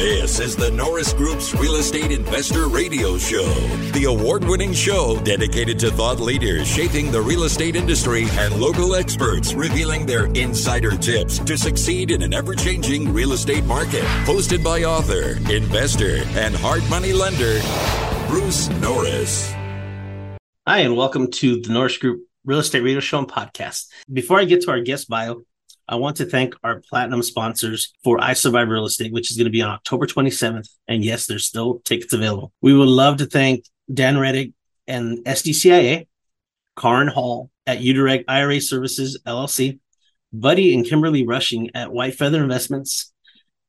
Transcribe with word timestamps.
This 0.00 0.40
is 0.40 0.56
the 0.56 0.70
Norris 0.70 1.12
Group's 1.12 1.54
Real 1.54 1.74
Estate 1.74 2.10
Investor 2.10 2.68
Radio 2.68 3.18
Show, 3.18 3.52
the 3.92 4.04
award 4.04 4.44
winning 4.44 4.72
show 4.72 5.20
dedicated 5.24 5.78
to 5.80 5.90
thought 5.90 6.18
leaders 6.18 6.66
shaping 6.66 7.10
the 7.10 7.20
real 7.20 7.42
estate 7.42 7.76
industry 7.76 8.24
and 8.30 8.58
local 8.58 8.94
experts 8.94 9.52
revealing 9.52 10.06
their 10.06 10.24
insider 10.32 10.96
tips 10.96 11.38
to 11.40 11.58
succeed 11.58 12.10
in 12.12 12.22
an 12.22 12.32
ever 12.32 12.54
changing 12.54 13.12
real 13.12 13.32
estate 13.32 13.66
market. 13.66 14.02
Hosted 14.24 14.64
by 14.64 14.84
author, 14.84 15.32
investor, 15.52 16.22
and 16.28 16.56
hard 16.56 16.82
money 16.88 17.12
lender, 17.12 17.60
Bruce 18.26 18.70
Norris. 18.80 19.52
Hi, 20.66 20.78
and 20.78 20.96
welcome 20.96 21.30
to 21.32 21.60
the 21.60 21.68
Norris 21.68 21.98
Group 21.98 22.22
Real 22.46 22.60
Estate 22.60 22.80
Radio 22.80 23.00
Show 23.00 23.18
and 23.18 23.28
Podcast. 23.28 23.88
Before 24.10 24.40
I 24.40 24.46
get 24.46 24.62
to 24.62 24.70
our 24.70 24.80
guest 24.80 25.10
bio, 25.10 25.42
I 25.90 25.96
want 25.96 26.18
to 26.18 26.24
thank 26.24 26.54
our 26.62 26.80
platinum 26.88 27.20
sponsors 27.20 27.92
for 28.04 28.22
I 28.22 28.34
Survive 28.34 28.68
Real 28.68 28.86
Estate, 28.86 29.12
which 29.12 29.32
is 29.32 29.36
going 29.36 29.46
to 29.46 29.50
be 29.50 29.60
on 29.60 29.70
October 29.70 30.06
27th. 30.06 30.68
And 30.86 31.04
yes, 31.04 31.26
there's 31.26 31.46
still 31.46 31.80
tickets 31.80 32.12
available. 32.12 32.52
We 32.60 32.72
would 32.72 32.88
love 32.88 33.16
to 33.16 33.26
thank 33.26 33.64
Dan 33.92 34.16
Reddick 34.16 34.52
and 34.86 35.18
SDCIA, 35.24 36.06
Karin 36.78 37.08
Hall 37.08 37.50
at 37.66 37.80
Udirect 37.80 38.24
IRA 38.28 38.60
Services 38.60 39.20
LLC, 39.26 39.80
Buddy 40.32 40.76
and 40.76 40.86
Kimberly 40.86 41.26
Rushing 41.26 41.70
at 41.74 41.92
White 41.92 42.14
Feather 42.14 42.40
Investments, 42.40 43.12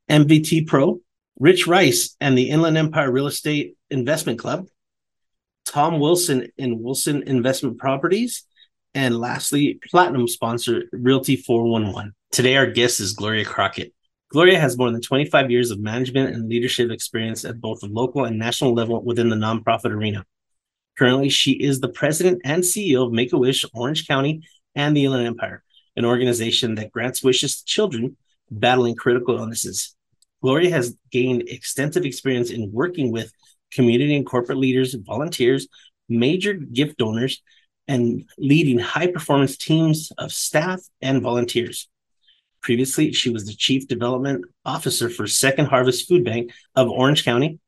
MVT 0.08 0.68
Pro, 0.68 1.02
Rich 1.40 1.66
Rice 1.66 2.16
and 2.22 2.38
the 2.38 2.52
Inland 2.52 2.78
Empire 2.78 3.12
Real 3.12 3.26
Estate 3.26 3.76
Investment 3.90 4.38
Club, 4.38 4.68
Tom 5.66 6.00
Wilson 6.00 6.50
in 6.56 6.84
Wilson 6.84 7.24
Investment 7.24 7.80
Properties, 7.80 8.44
and 8.94 9.18
lastly, 9.18 9.80
platinum 9.90 10.28
sponsor 10.28 10.84
Realty 10.92 11.36
411. 11.36 12.14
Today, 12.32 12.58
our 12.58 12.68
guest 12.68 13.00
is 13.00 13.14
Gloria 13.14 13.46
Crockett. 13.46 13.94
Gloria 14.30 14.60
has 14.60 14.78
more 14.78 14.92
than 14.92 15.02
25 15.02 15.52
years 15.52 15.72
of 15.72 15.80
management 15.80 16.34
and 16.34 16.48
leadership 16.48 16.90
experience 16.90 17.44
at 17.44 17.60
both 17.60 17.82
the 17.82 17.88
local 17.88 18.26
and 18.26 18.40
national 18.40 18.74
level 18.74 19.02
within 19.04 19.30
the 19.30 19.36
nonprofit 19.36 19.92
arena. 19.92 20.26
Currently, 20.98 21.30
she 21.30 21.52
is 21.52 21.80
the 21.80 21.90
president 21.90 22.42
and 22.46 22.64
CEO 22.64 23.06
of 23.06 23.12
Make 23.12 23.34
a 23.34 23.38
Wish 23.38 23.66
Orange 23.74 24.08
County 24.08 24.42
and 24.76 24.96
the 24.96 25.06
Inland 25.06 25.28
Empire, 25.28 25.64
an 25.96 26.06
organization 26.06 26.76
that 26.76 26.92
grants 26.92 27.24
wishes 27.24 27.58
to 27.58 27.66
children 27.66 28.16
battling 28.50 28.96
critical 28.96 29.38
illnesses. 29.38 29.96
Gloria 30.42 30.72
has 30.72 30.96
gained 31.12 31.44
extensive 31.48 32.06
experience 32.06 32.52
in 32.52 32.72
working 32.72 33.12
with 33.12 33.32
community 33.72 34.16
and 34.16 34.26
corporate 34.26 34.58
leaders, 34.58 34.94
volunteers, 34.94 35.68
major 36.10 36.54
gift 36.54 36.98
donors, 36.98 37.42
and 37.88 38.26
leading 38.38 38.80
high 38.80 39.08
performance 39.08 39.58
teams 39.58 40.12
of 40.18 40.32
staff 40.32 40.82
and 41.02 41.22
volunteers. 41.22 41.90
Previously, 42.62 43.12
she 43.12 43.30
was 43.30 43.46
the 43.46 43.54
Chief 43.54 43.88
Development 43.88 44.46
Officer 44.66 45.10
for 45.10 45.26
Second 45.26 45.66
Harvest 45.66 46.08
Food 46.08 46.24
Bank 46.24 46.52
of 46.76 46.90
Orange 46.90 47.26
County 47.26 47.60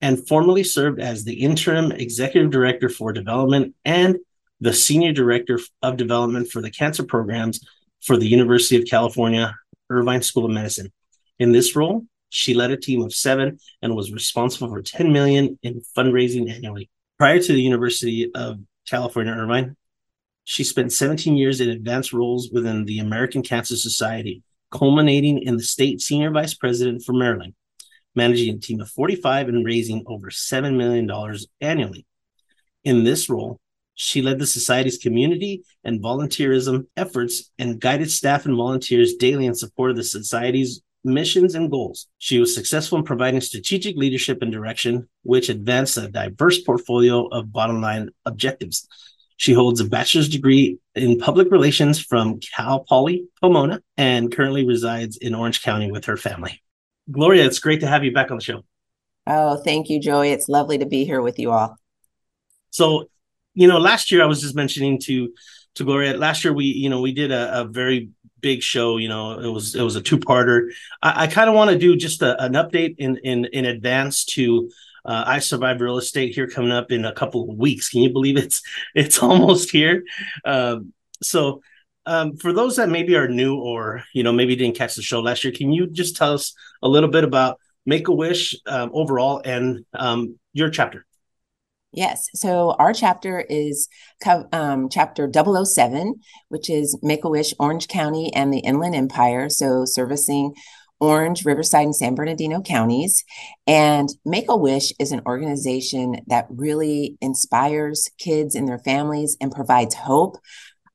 and 0.00 0.26
formerly 0.28 0.64
served 0.64 1.00
as 1.00 1.24
the 1.24 1.42
Interim 1.42 1.92
Executive 1.92 2.50
Director 2.50 2.88
for 2.88 3.12
Development 3.12 3.74
and 3.84 4.18
the 4.60 4.72
Senior 4.72 5.12
Director 5.12 5.58
of 5.82 5.96
Development 5.96 6.48
for 6.48 6.62
the 6.62 6.70
Cancer 6.70 7.02
Programs 7.02 7.60
for 8.02 8.16
the 8.16 8.28
University 8.28 8.76
of 8.76 8.88
California 8.88 9.54
Irvine 9.90 10.22
School 10.22 10.44
of 10.44 10.52
Medicine. 10.52 10.92
In 11.38 11.52
this 11.52 11.74
role, 11.74 12.06
she 12.28 12.54
led 12.54 12.70
a 12.70 12.76
team 12.76 13.02
of 13.02 13.12
seven 13.12 13.58
and 13.82 13.96
was 13.96 14.12
responsible 14.12 14.68
for 14.68 14.82
10 14.82 15.12
million 15.12 15.58
in 15.62 15.82
fundraising 15.96 16.50
annually. 16.50 16.88
Prior 17.18 17.40
to 17.40 17.52
the 17.52 17.60
University 17.60 18.30
of 18.34 18.60
California, 18.90 19.32
Irvine. 19.32 19.76
She 20.44 20.64
spent 20.64 20.92
17 20.92 21.36
years 21.36 21.60
in 21.60 21.70
advanced 21.70 22.12
roles 22.12 22.50
within 22.52 22.84
the 22.84 22.98
American 22.98 23.42
Cancer 23.42 23.76
Society, 23.76 24.42
culminating 24.70 25.42
in 25.42 25.56
the 25.56 25.62
state 25.62 26.00
senior 26.00 26.30
vice 26.30 26.54
president 26.54 27.02
for 27.04 27.12
Maryland, 27.12 27.54
managing 28.14 28.56
a 28.56 28.58
team 28.58 28.80
of 28.80 28.90
45 28.90 29.48
and 29.48 29.64
raising 29.64 30.02
over 30.06 30.28
$7 30.28 30.76
million 30.76 31.08
annually. 31.60 32.04
In 32.82 33.04
this 33.04 33.30
role, 33.30 33.60
she 33.94 34.22
led 34.22 34.38
the 34.38 34.46
society's 34.46 34.98
community 34.98 35.62
and 35.84 36.02
volunteerism 36.02 36.86
efforts 36.96 37.50
and 37.58 37.80
guided 37.80 38.10
staff 38.10 38.46
and 38.46 38.56
volunteers 38.56 39.14
daily 39.14 39.46
in 39.46 39.54
support 39.54 39.90
of 39.90 39.96
the 39.96 40.04
society's 40.04 40.80
missions 41.04 41.54
and 41.54 41.70
goals. 41.70 42.06
She 42.18 42.38
was 42.38 42.54
successful 42.54 42.98
in 42.98 43.04
providing 43.04 43.40
strategic 43.40 43.96
leadership 43.96 44.42
and 44.42 44.52
direction, 44.52 45.08
which 45.22 45.48
advanced 45.48 45.96
a 45.96 46.08
diverse 46.08 46.60
portfolio 46.60 47.26
of 47.28 47.52
bottom 47.52 47.80
line 47.80 48.10
objectives. 48.26 48.86
She 49.36 49.54
holds 49.54 49.80
a 49.80 49.86
bachelor's 49.86 50.28
degree 50.28 50.78
in 50.94 51.18
public 51.18 51.50
relations 51.50 51.98
from 51.98 52.40
Cal 52.40 52.80
Poly 52.80 53.26
Pomona 53.40 53.80
and 53.96 54.30
currently 54.30 54.66
resides 54.66 55.16
in 55.16 55.34
Orange 55.34 55.62
County 55.62 55.90
with 55.90 56.04
her 56.04 56.18
family. 56.18 56.62
Gloria, 57.10 57.46
it's 57.46 57.58
great 57.58 57.80
to 57.80 57.86
have 57.86 58.04
you 58.04 58.12
back 58.12 58.30
on 58.30 58.36
the 58.36 58.44
show. 58.44 58.62
Oh, 59.26 59.56
thank 59.56 59.88
you, 59.88 60.00
Joey. 60.00 60.30
It's 60.30 60.48
lovely 60.48 60.78
to 60.78 60.86
be 60.86 61.04
here 61.04 61.22
with 61.22 61.38
you 61.38 61.52
all. 61.52 61.76
So, 62.70 63.08
you 63.54 63.66
know, 63.66 63.78
last 63.78 64.10
year 64.10 64.22
I 64.22 64.26
was 64.26 64.40
just 64.40 64.54
mentioning 64.54 64.98
to 65.04 65.32
to 65.76 65.84
Gloria. 65.84 66.16
Last 66.16 66.44
year 66.44 66.52
we, 66.52 66.66
you 66.66 66.90
know, 66.90 67.00
we 67.00 67.12
did 67.12 67.30
a, 67.30 67.60
a 67.60 67.64
very 67.64 68.10
big 68.40 68.62
show. 68.62 68.96
You 68.96 69.08
know, 69.08 69.38
it 69.38 69.48
was 69.48 69.74
it 69.74 69.82
was 69.82 69.96
a 69.96 70.02
two 70.02 70.18
parter. 70.18 70.68
I, 71.02 71.24
I 71.24 71.26
kind 71.26 71.48
of 71.48 71.54
want 71.54 71.70
to 71.70 71.78
do 71.78 71.96
just 71.96 72.22
a, 72.22 72.42
an 72.42 72.52
update 72.54 72.96
in 72.98 73.16
in 73.18 73.44
in 73.46 73.64
advance 73.64 74.24
to 74.36 74.70
uh, 75.04 75.24
I 75.26 75.38
survived 75.38 75.80
real 75.80 75.98
estate 75.98 76.34
here 76.34 76.48
coming 76.48 76.72
up 76.72 76.90
in 76.92 77.04
a 77.04 77.12
couple 77.12 77.48
of 77.48 77.56
weeks. 77.56 77.88
Can 77.88 78.02
you 78.02 78.12
believe 78.12 78.36
it's 78.36 78.62
it's 78.94 79.22
almost 79.22 79.70
here? 79.70 80.04
Um, 80.44 80.92
so 81.22 81.62
um, 82.06 82.36
for 82.36 82.52
those 82.52 82.76
that 82.76 82.88
maybe 82.88 83.16
are 83.16 83.28
new 83.28 83.56
or 83.56 84.04
you 84.14 84.22
know 84.22 84.32
maybe 84.32 84.56
didn't 84.56 84.76
catch 84.76 84.94
the 84.94 85.02
show 85.02 85.20
last 85.20 85.44
year, 85.44 85.52
can 85.52 85.72
you 85.72 85.86
just 85.86 86.16
tell 86.16 86.32
us 86.32 86.54
a 86.82 86.88
little 86.88 87.10
bit 87.10 87.24
about 87.24 87.58
Make 87.86 88.08
a 88.08 88.12
Wish 88.12 88.56
um, 88.66 88.90
overall 88.92 89.42
and 89.44 89.84
um, 89.94 90.38
your 90.52 90.70
chapter? 90.70 91.06
Yes. 91.92 92.28
So 92.34 92.76
our 92.78 92.92
chapter 92.92 93.40
is 93.40 93.88
um, 94.52 94.88
chapter 94.88 95.28
007, 95.32 96.20
which 96.48 96.70
is 96.70 96.98
Make 97.02 97.24
a 97.24 97.28
Wish 97.30 97.52
Orange 97.58 97.88
County 97.88 98.32
and 98.32 98.52
the 98.52 98.60
Inland 98.60 98.94
Empire. 98.94 99.48
So 99.48 99.84
servicing 99.84 100.54
Orange, 101.00 101.44
Riverside, 101.44 101.86
and 101.86 101.96
San 101.96 102.14
Bernardino 102.14 102.60
counties. 102.60 103.24
And 103.66 104.08
Make 104.24 104.50
a 104.50 104.56
Wish 104.56 104.92
is 105.00 105.12
an 105.12 105.22
organization 105.26 106.20
that 106.28 106.46
really 106.50 107.16
inspires 107.20 108.08
kids 108.18 108.54
and 108.54 108.68
their 108.68 108.78
families 108.78 109.36
and 109.40 109.50
provides 109.50 109.94
hope 109.94 110.36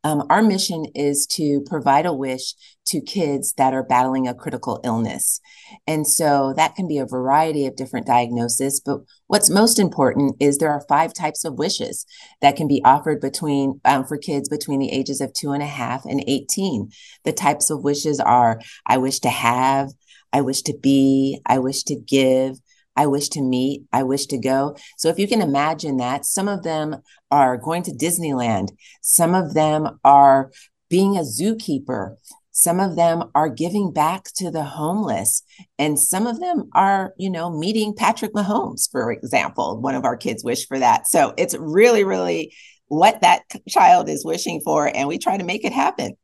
um, 0.06 0.24
our 0.30 0.44
mission 0.44 0.86
is 0.94 1.26
to 1.26 1.62
provide 1.66 2.06
a 2.06 2.14
wish 2.14 2.54
to 2.86 3.02
kids 3.02 3.54
that 3.54 3.74
are 3.74 3.84
battling 3.84 4.28
a 4.28 4.36
critical 4.36 4.80
illness. 4.84 5.42
And 5.88 6.06
so 6.06 6.54
that 6.58 6.76
can 6.76 6.88
be 6.88 7.00
a 7.00 7.08
variety 7.08 7.66
of 7.66 7.76
different 7.76 8.06
diagnoses. 8.06 8.80
But 8.80 9.00
what's 9.26 9.50
most 9.50 9.80
important 9.80 10.36
is 10.40 10.60
there 10.60 10.70
are 10.70 10.86
five 10.88 11.12
types 11.16 11.44
of 11.44 11.58
wishes 11.58 12.06
that 12.42 12.56
can 12.56 12.68
be 12.68 12.84
offered 12.86 13.20
between 13.20 13.82
um, 13.84 14.06
for 14.06 14.20
kids 14.20 14.48
between 14.48 14.80
the 14.80 14.92
ages 14.92 15.22
of 15.22 15.34
two 15.34 15.54
and 15.54 15.64
a 15.64 15.66
half 15.66 16.06
and 16.06 16.24
18. 16.28 16.92
The 17.24 17.34
types 17.34 17.72
of 17.72 17.84
wishes 17.84 18.20
are 18.20 18.62
I 18.86 18.98
wish 18.98 19.22
to 19.22 19.30
have, 19.30 19.90
I 20.32 20.42
wish 20.42 20.62
to 20.64 20.78
be, 20.80 21.40
I 21.48 21.58
wish 21.58 21.82
to 21.86 21.96
give, 21.96 22.60
I 22.96 23.08
wish 23.08 23.30
to 23.30 23.42
meet, 23.42 23.84
I 23.92 24.04
wish 24.04 24.26
to 24.28 24.38
go. 24.38 24.76
So 24.98 25.10
if 25.10 25.20
you 25.20 25.28
can 25.28 25.42
imagine 25.42 25.98
that, 25.98 26.26
some 26.26 26.48
of 26.48 26.64
them 26.64 26.98
are 27.30 27.58
going 27.58 27.84
to 27.84 27.92
Disneyland, 27.92 28.70
some 29.02 29.36
of 29.36 29.54
them 29.54 30.00
are 30.04 30.52
being 30.90 31.18
a 31.18 31.22
zookeeper, 31.22 32.16
some 32.52 32.80
of 32.80 32.96
them 32.96 33.32
are 33.36 33.50
giving 33.50 33.92
back 33.92 34.26
to 34.36 34.50
the 34.50 34.64
homeless, 34.64 35.44
and 35.78 36.00
some 36.00 36.26
of 36.26 36.40
them 36.40 36.70
are, 36.74 37.14
you 37.18 37.30
know, 37.30 37.50
meeting 37.50 37.94
Patrick 37.94 38.34
Mahomes, 38.34 38.90
for 38.90 39.12
example. 39.12 39.82
One 39.82 39.96
of 39.96 40.06
our 40.06 40.16
kids 40.16 40.42
wish 40.42 40.66
for 40.66 40.80
that. 40.80 41.08
So 41.10 41.34
it's 41.38 41.54
really, 41.58 42.06
really 42.06 42.54
what 42.88 43.22
that 43.22 43.42
child 43.68 44.08
is 44.08 44.24
wishing 44.24 44.62
for, 44.62 44.88
and 44.88 45.08
we 45.08 45.18
try 45.18 45.38
to 45.38 45.44
make 45.44 45.66
it 45.66 45.74
happen. 45.74 46.16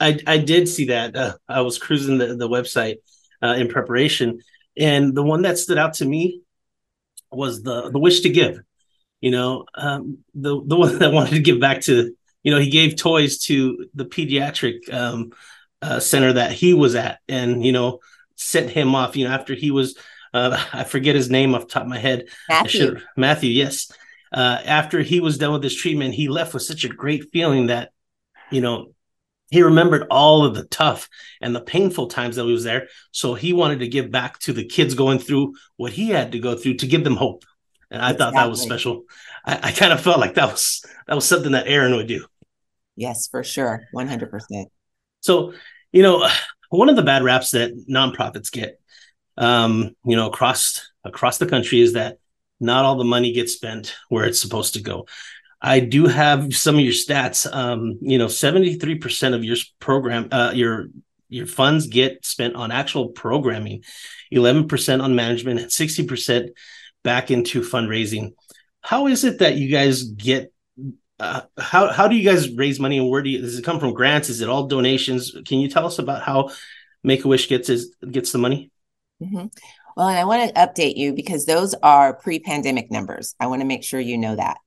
I, 0.00 0.18
I 0.26 0.38
did 0.38 0.68
see 0.68 0.86
that. 0.86 1.16
Uh, 1.16 1.34
I 1.48 1.60
was 1.60 1.78
cruising 1.78 2.18
the, 2.18 2.34
the 2.36 2.48
website 2.48 2.96
uh, 3.42 3.56
in 3.58 3.68
preparation 3.68 4.40
and 4.76 5.14
the 5.14 5.22
one 5.22 5.42
that 5.42 5.58
stood 5.58 5.78
out 5.78 5.94
to 5.94 6.04
me 6.04 6.42
was 7.30 7.62
the 7.62 7.90
the 7.90 7.98
wish 7.98 8.20
to 8.20 8.30
give. 8.30 8.60
You 9.20 9.30
know, 9.30 9.64
um, 9.74 10.18
the 10.34 10.60
the 10.64 10.76
one 10.76 10.98
that 10.98 11.12
wanted 11.12 11.32
to 11.32 11.40
give 11.40 11.60
back 11.60 11.82
to. 11.82 12.14
You 12.42 12.52
know, 12.52 12.60
he 12.60 12.70
gave 12.70 12.94
toys 12.94 13.38
to 13.46 13.88
the 13.94 14.04
pediatric 14.04 14.92
um, 14.94 15.32
uh, 15.82 15.98
center 15.98 16.34
that 16.34 16.52
he 16.52 16.74
was 16.74 16.94
at, 16.94 17.18
and 17.28 17.64
you 17.64 17.72
know, 17.72 17.98
sent 18.36 18.70
him 18.70 18.94
off. 18.94 19.16
You 19.16 19.26
know, 19.26 19.34
after 19.34 19.54
he 19.54 19.70
was, 19.70 19.96
uh, 20.32 20.62
I 20.72 20.84
forget 20.84 21.16
his 21.16 21.30
name 21.30 21.54
off 21.54 21.62
the 21.62 21.68
top 21.68 21.82
of 21.82 21.88
my 21.88 21.98
head. 21.98 22.28
Matthew. 22.48 23.00
Matthew, 23.16 23.50
yes. 23.50 23.90
Uh, 24.32 24.60
after 24.64 25.00
he 25.02 25.20
was 25.20 25.38
done 25.38 25.52
with 25.52 25.62
his 25.62 25.76
treatment, 25.76 26.14
he 26.14 26.28
left 26.28 26.52
with 26.52 26.62
such 26.62 26.84
a 26.84 26.88
great 26.88 27.30
feeling 27.32 27.68
that, 27.68 27.92
you 28.50 28.60
know, 28.60 28.92
he 29.50 29.62
remembered 29.62 30.06
all 30.10 30.44
of 30.44 30.54
the 30.54 30.64
tough 30.64 31.08
and 31.40 31.54
the 31.54 31.60
painful 31.60 32.08
times 32.08 32.36
that 32.36 32.44
he 32.44 32.52
was 32.52 32.64
there. 32.64 32.88
So 33.12 33.34
he 33.34 33.52
wanted 33.52 33.80
to 33.80 33.88
give 33.88 34.10
back 34.10 34.38
to 34.40 34.52
the 34.52 34.64
kids 34.64 34.94
going 34.94 35.18
through 35.18 35.54
what 35.76 35.92
he 35.92 36.10
had 36.10 36.32
to 36.32 36.38
go 36.38 36.56
through 36.56 36.74
to 36.74 36.86
give 36.86 37.04
them 37.04 37.16
hope. 37.16 37.44
And 37.90 38.02
I 38.02 38.10
exactly. 38.10 38.24
thought 38.24 38.42
that 38.42 38.50
was 38.50 38.60
special. 38.60 39.04
I, 39.44 39.60
I 39.62 39.72
kind 39.72 39.92
of 39.92 40.00
felt 40.00 40.18
like 40.18 40.34
that 40.34 40.50
was 40.50 40.84
that 41.06 41.14
was 41.14 41.26
something 41.26 41.52
that 41.52 41.68
Aaron 41.68 41.94
would 41.94 42.08
do. 42.08 42.26
Yes, 42.96 43.28
for 43.28 43.44
sure. 43.44 43.84
100%. 43.94 44.64
So, 45.20 45.52
you 45.92 46.02
know, 46.02 46.28
one 46.70 46.88
of 46.88 46.96
the 46.96 47.02
bad 47.02 47.22
raps 47.22 47.52
that 47.52 47.72
nonprofits 47.88 48.50
get 48.50 48.80
um, 49.38 49.94
you 50.04 50.16
know, 50.16 50.28
across 50.28 50.90
across 51.04 51.38
the 51.38 51.46
country 51.46 51.80
is 51.80 51.92
that 51.92 52.18
not 52.58 52.84
all 52.84 52.96
the 52.96 53.04
money 53.04 53.32
gets 53.32 53.52
spent 53.52 53.94
where 54.08 54.24
it's 54.24 54.40
supposed 54.40 54.74
to 54.74 54.82
go. 54.82 55.06
I 55.60 55.80
do 55.80 56.06
have 56.06 56.54
some 56.54 56.76
of 56.76 56.82
your 56.82 56.92
stats. 56.92 57.50
Um, 57.50 57.98
you 58.00 58.18
know, 58.18 58.26
73% 58.26 59.34
of 59.34 59.44
your 59.44 59.56
program, 59.80 60.28
uh, 60.30 60.52
your 60.54 60.88
your 61.28 61.46
funds 61.46 61.88
get 61.88 62.24
spent 62.24 62.54
on 62.54 62.70
actual 62.70 63.08
programming, 63.08 63.82
11% 64.32 65.02
on 65.02 65.16
management, 65.16 65.58
and 65.58 65.68
60% 65.68 66.50
back 67.02 67.32
into 67.32 67.62
fundraising. 67.62 68.34
How 68.80 69.08
is 69.08 69.24
it 69.24 69.40
that 69.40 69.56
you 69.56 69.68
guys 69.68 70.04
get 70.04 70.52
uh, 71.18 71.40
how 71.58 71.90
how 71.90 72.08
do 72.08 72.14
you 72.14 72.24
guys 72.28 72.52
raise 72.54 72.78
money 72.78 72.98
and 72.98 73.08
where 73.08 73.22
do 73.22 73.30
you 73.30 73.40
does 73.40 73.58
it 73.58 73.64
come 73.64 73.80
from 73.80 73.94
grants? 73.94 74.28
Is 74.28 74.40
it 74.42 74.48
all 74.48 74.66
donations? 74.66 75.34
Can 75.46 75.58
you 75.58 75.68
tell 75.68 75.86
us 75.86 75.98
about 75.98 76.22
how 76.22 76.50
Make 77.02 77.24
a 77.24 77.28
Wish 77.28 77.48
gets 77.48 77.68
is, 77.68 77.94
gets 78.10 78.32
the 78.32 78.38
money? 78.38 78.70
Mm-hmm. 79.22 79.46
Well, 79.96 80.08
and 80.08 80.18
I 80.18 80.24
want 80.24 80.54
to 80.54 80.60
update 80.60 80.96
you 80.96 81.14
because 81.14 81.46
those 81.46 81.74
are 81.82 82.14
pre-pandemic 82.14 82.90
numbers. 82.90 83.34
I 83.40 83.46
want 83.46 83.62
to 83.62 83.66
make 83.66 83.82
sure 83.82 83.98
you 83.98 84.18
know 84.18 84.36
that. 84.36 84.58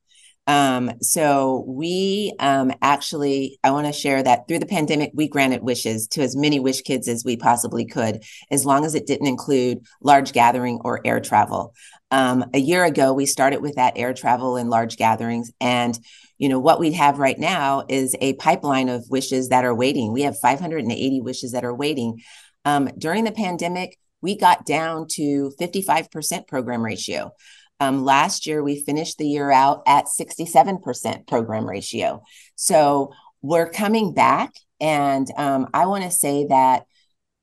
Um, 0.50 0.94
so 1.00 1.64
we 1.68 2.34
um, 2.40 2.72
actually, 2.82 3.60
I 3.64 3.70
want 3.70 3.86
to 3.86 3.94
share 3.94 4.24
that 4.24 4.48
through 4.48 4.58
the 4.58 4.66
pandemic, 4.66 5.12
we 5.14 5.28
granted 5.28 5.62
wishes 5.62 6.08
to 6.08 6.24
as 6.24 6.36
many 6.36 6.60
wish 6.60 6.82
kids 6.82 7.08
as 7.08 7.24
we 7.24 7.38
possibly 7.38 7.86
could, 7.86 8.24
as 8.50 8.66
long 8.66 8.84
as 8.84 8.96
it 8.96 9.06
didn't 9.06 9.28
include 9.28 9.86
large 10.02 10.34
gathering 10.34 10.80
or 10.84 11.06
air 11.06 11.20
travel. 11.20 11.76
Um, 12.10 12.46
a 12.56 12.58
year 12.58 12.84
ago, 12.84 13.14
we 13.14 13.28
started 13.28 13.62
with 13.62 13.76
that 13.76 13.94
air 13.96 14.12
travel 14.12 14.56
and 14.56 14.72
large 14.72 14.98
gatherings, 14.98 15.52
and 15.62 15.96
you 16.40 16.50
know 16.50 16.58
what 16.58 16.80
we 16.80 16.94
have 16.94 17.20
right 17.20 17.38
now 17.38 17.84
is 17.88 18.16
a 18.20 18.34
pipeline 18.34 18.90
of 18.90 19.08
wishes 19.08 19.50
that 19.50 19.66
are 19.66 19.76
waiting. 19.76 20.12
We 20.12 20.24
have 20.24 20.40
580 20.40 21.22
wishes 21.22 21.52
that 21.52 21.64
are 21.64 21.76
waiting. 21.76 22.24
Um, 22.66 22.90
during 22.98 23.24
the 23.24 23.32
pandemic, 23.32 24.00
we 24.24 24.36
got 24.36 24.66
down 24.66 25.06
to 25.12 25.52
55% 25.62 26.48
program 26.48 26.84
ratio. 26.84 27.34
Um, 27.80 28.04
last 28.04 28.46
year, 28.46 28.64
we 28.64 28.84
finished 28.84 29.18
the 29.18 29.28
year 29.28 29.52
out 29.52 29.84
at 29.88 30.06
67% 30.06 31.28
program 31.28 31.68
ratio. 31.68 32.22
So 32.56 33.14
we're 33.42 33.70
coming 33.70 34.14
back. 34.14 34.54
And 34.82 35.28
um, 35.38 35.68
I 35.74 35.86
want 35.86 36.04
to 36.04 36.12
say 36.12 36.46
that 36.48 36.84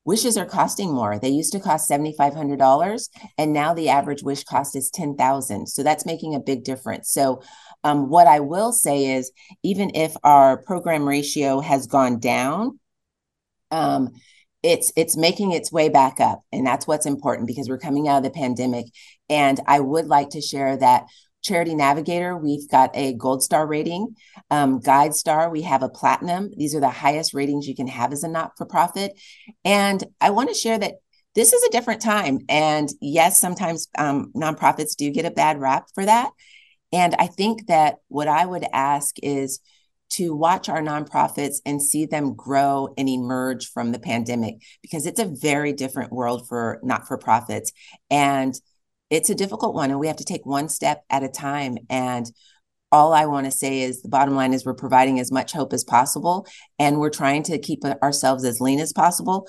wishes 0.07 0.37
are 0.37 0.45
costing 0.45 0.93
more. 0.93 1.19
They 1.19 1.29
used 1.29 1.51
to 1.51 1.59
cost 1.59 1.89
$7,500, 1.89 3.09
and 3.37 3.51
now 3.51 3.73
the 3.73 3.89
average 3.89 4.23
wish 4.23 4.45
cost 4.45 4.75
is 4.75 4.89
10000 4.89 5.67
So 5.67 5.83
that's 5.83 6.05
making 6.05 6.33
a 6.33 6.39
big 6.39 6.63
difference. 6.63 7.11
So 7.11 7.41
um, 7.83 8.09
what 8.09 8.25
I 8.25 8.39
will 8.39 8.71
say 8.71 9.17
is, 9.17 9.31
even 9.63 9.91
if 9.95 10.15
our 10.23 10.57
program 10.63 11.07
ratio 11.07 11.59
has 11.59 11.87
gone 11.87 12.19
down, 12.19 12.79
um, 13.69 14.11
it's 14.63 14.91
it's 14.95 15.15
making 15.15 15.51
its 15.51 15.71
way 15.71 15.89
back 15.89 16.19
up 16.19 16.41
and 16.51 16.65
that's 16.65 16.87
what's 16.87 17.05
important 17.05 17.47
because 17.47 17.69
we're 17.69 17.77
coming 17.77 18.07
out 18.07 18.17
of 18.17 18.23
the 18.23 18.29
pandemic. 18.29 18.85
And 19.29 19.59
i 19.67 19.79
would 19.79 20.07
like 20.07 20.29
to 20.31 20.41
share 20.41 20.77
that 20.77 21.05
charity 21.43 21.75
navigator 21.75 22.35
we've 22.35 22.67
got 22.69 22.89
a 22.93 23.13
gold 23.13 23.43
star 23.43 23.65
rating 23.67 24.15
um, 24.49 24.81
GuideStar 24.81 25.51
we 25.51 25.61
have 25.61 25.83
a 25.83 25.89
platinum. 25.89 26.51
These 26.55 26.75
are 26.75 26.79
the 26.79 26.89
highest 26.89 27.33
ratings 27.33 27.67
you 27.67 27.75
can 27.75 27.87
have 27.87 28.11
as 28.11 28.23
a 28.23 28.27
not-for-profit. 28.27 29.13
And 29.63 30.03
i 30.19 30.31
want 30.31 30.49
to 30.49 30.55
share 30.55 30.77
that 30.79 30.95
this 31.35 31.53
is 31.53 31.63
a 31.63 31.69
different 31.69 32.01
time. 32.01 32.39
And 32.49 32.89
yes 32.99 33.39
sometimes 33.39 33.87
um, 33.97 34.31
nonprofits 34.35 34.95
do 34.95 35.11
get 35.11 35.25
a 35.25 35.31
bad 35.31 35.59
rap 35.59 35.85
for 35.93 36.05
that. 36.05 36.31
And 36.91 37.15
i 37.19 37.27
think 37.27 37.67
that 37.67 37.97
what 38.07 38.27
i 38.27 38.45
would 38.45 38.65
ask 38.73 39.15
is 39.21 39.59
to 40.09 40.35
watch 40.35 40.69
our 40.69 40.81
nonprofits 40.81 41.57
and 41.65 41.81
see 41.81 42.05
them 42.05 42.33
grow 42.33 42.93
and 42.97 43.09
emerge 43.09 43.69
from 43.71 43.91
the 43.91 43.99
pandemic 43.99 44.55
because 44.81 45.05
it's 45.05 45.19
a 45.19 45.25
very 45.25 45.73
different 45.73 46.11
world 46.11 46.47
for 46.47 46.79
not 46.83 47.07
for 47.07 47.17
profits. 47.17 47.71
And 48.09 48.53
it's 49.09 49.29
a 49.29 49.35
difficult 49.35 49.73
one, 49.73 49.89
and 49.89 49.99
we 49.99 50.07
have 50.07 50.17
to 50.17 50.25
take 50.25 50.45
one 50.45 50.69
step 50.69 51.03
at 51.09 51.23
a 51.23 51.29
time. 51.29 51.77
And 51.89 52.29
all 52.91 53.13
I 53.13 53.25
want 53.25 53.45
to 53.45 53.51
say 53.51 53.81
is 53.81 54.01
the 54.01 54.09
bottom 54.09 54.35
line 54.35 54.53
is 54.53 54.65
we're 54.65 54.73
providing 54.73 55.19
as 55.19 55.31
much 55.31 55.51
hope 55.51 55.73
as 55.73 55.83
possible, 55.83 56.45
and 56.79 56.99
we're 56.99 57.09
trying 57.09 57.43
to 57.43 57.59
keep 57.59 57.83
ourselves 57.85 58.43
as 58.43 58.61
lean 58.61 58.79
as 58.79 58.93
possible. 58.93 59.47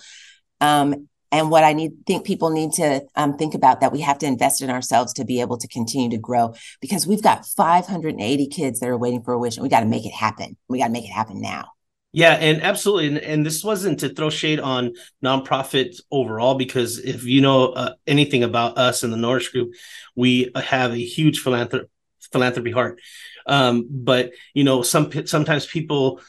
Um, 0.61 1.09
and 1.31 1.51
what 1.51 1.65
I 1.65 1.73
need 1.73 1.93
think 2.07 2.25
people 2.25 2.51
need 2.51 2.73
to 2.75 3.05
um, 3.15 3.37
think 3.37 3.55
about 3.55 3.81
that 3.81 3.93
we 3.93 4.01
have 4.01 4.19
to 4.19 4.27
invest 4.27 4.63
in 4.63 4.71
ourselves 4.71 5.13
to 5.15 5.25
be 5.25 5.41
able 5.41 5.59
to 5.59 5.69
continue 5.69 6.11
to 6.11 6.19
grow 6.19 6.55
because 6.81 7.07
we've 7.07 7.23
got 7.23 7.47
580 7.47 8.47
kids 8.49 8.81
that 8.81 8.89
are 8.89 8.99
waiting 8.99 9.23
for 9.23 9.35
a 9.35 9.39
wish 9.39 9.57
and 9.57 9.63
we 9.63 9.69
got 9.69 9.81
to 9.81 9.87
make 9.87 10.07
it 10.07 10.13
happen. 10.13 10.57
We 10.69 10.79
got 10.79 10.87
to 10.87 10.93
make 10.93 11.05
it 11.05 11.13
happen 11.13 11.41
now. 11.41 11.69
Yeah, 12.13 12.33
and 12.33 12.63
absolutely, 12.63 13.09
and, 13.09 13.19
and, 13.19 13.47
this 13.47 13.63
wasn't 13.63 14.01
to 14.01 14.09
throw 14.09 14.31
shade 14.31 14.61
on 14.61 14.95
nonprofits 15.23 16.01
overall, 16.11 16.55
because 16.55 16.99
if 16.99 17.25
you 17.25 17.43
know 17.43 17.67
uh, 17.67 17.95
anything 18.07 18.43
about 18.43 18.79
us 18.79 19.05
in 19.05 19.11
the 19.11 19.19
Norris 19.19 19.51
Group, 19.51 19.75
we 20.17 20.51
have 20.57 20.93
a 20.93 20.97
huge 20.97 21.45
philanthrop- 21.45 21.89
philanthropy 22.33 22.71
heart. 22.71 22.99
Um, 23.47 23.87
but 23.91 24.33
you 24.55 24.65
know, 24.65 24.81
some 24.81 25.11
sometimes 25.27 25.67
people 25.67 26.23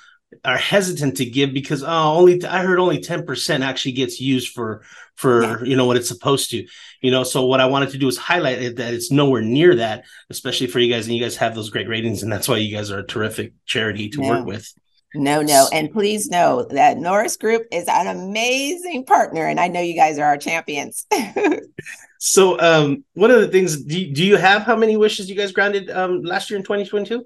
are 0.45 0.57
hesitant 0.57 1.17
to 1.17 1.25
give 1.25 1.53
because 1.53 1.83
oh 1.83 1.87
only 1.87 2.43
I 2.45 2.61
heard 2.61 2.79
only 2.79 2.99
10% 2.99 3.61
actually 3.61 3.93
gets 3.93 4.21
used 4.21 4.53
for 4.53 4.83
for 5.15 5.41
yeah. 5.41 5.63
you 5.63 5.75
know 5.75 5.85
what 5.85 5.97
it's 5.97 6.07
supposed 6.07 6.51
to 6.51 6.65
you 7.01 7.11
know? 7.11 7.23
So 7.23 7.45
what 7.45 7.61
I 7.61 7.65
wanted 7.65 7.89
to 7.91 7.97
do 7.97 8.07
is 8.07 8.17
highlight 8.17 8.61
it, 8.61 8.75
that 8.75 8.93
it's 8.93 9.11
nowhere 9.11 9.41
near 9.41 9.75
that 9.75 10.03
especially 10.29 10.67
for 10.67 10.79
you 10.79 10.91
guys 10.91 11.07
and 11.07 11.15
you 11.15 11.21
guys 11.21 11.35
have 11.37 11.55
those 11.55 11.69
great 11.69 11.89
ratings 11.89 12.23
and 12.23 12.31
that's 12.31 12.47
why 12.47 12.57
you 12.57 12.75
guys 12.75 12.91
are 12.91 12.99
a 12.99 13.07
terrific 13.07 13.53
charity 13.65 14.09
to 14.09 14.21
work 14.21 14.45
with. 14.45 14.71
No 15.15 15.41
no 15.41 15.67
and 15.73 15.91
please 15.91 16.29
know 16.29 16.63
that 16.69 16.99
Norris 16.99 17.35
Group 17.35 17.63
is 17.71 17.87
an 17.87 18.07
amazing 18.07 19.05
partner 19.05 19.47
and 19.47 19.59
I 19.59 19.67
know 19.67 19.81
you 19.81 19.95
guys 19.95 20.19
are 20.19 20.25
our 20.25 20.37
champions. 20.37 21.05
So 22.21 22.59
um 22.59 23.05
one 23.13 23.31
of 23.31 23.39
the 23.39 23.47
things 23.47 23.81
do 23.81 23.97
you, 23.97 24.13
do 24.13 24.25
you 24.25 24.35
have 24.35 24.63
how 24.63 24.75
many 24.75 24.97
wishes 24.97 25.29
you 25.29 25.37
guys 25.37 25.53
granted 25.53 25.89
um 25.89 26.21
last 26.21 26.49
year 26.49 26.57
in 26.57 26.63
2022 26.63 27.25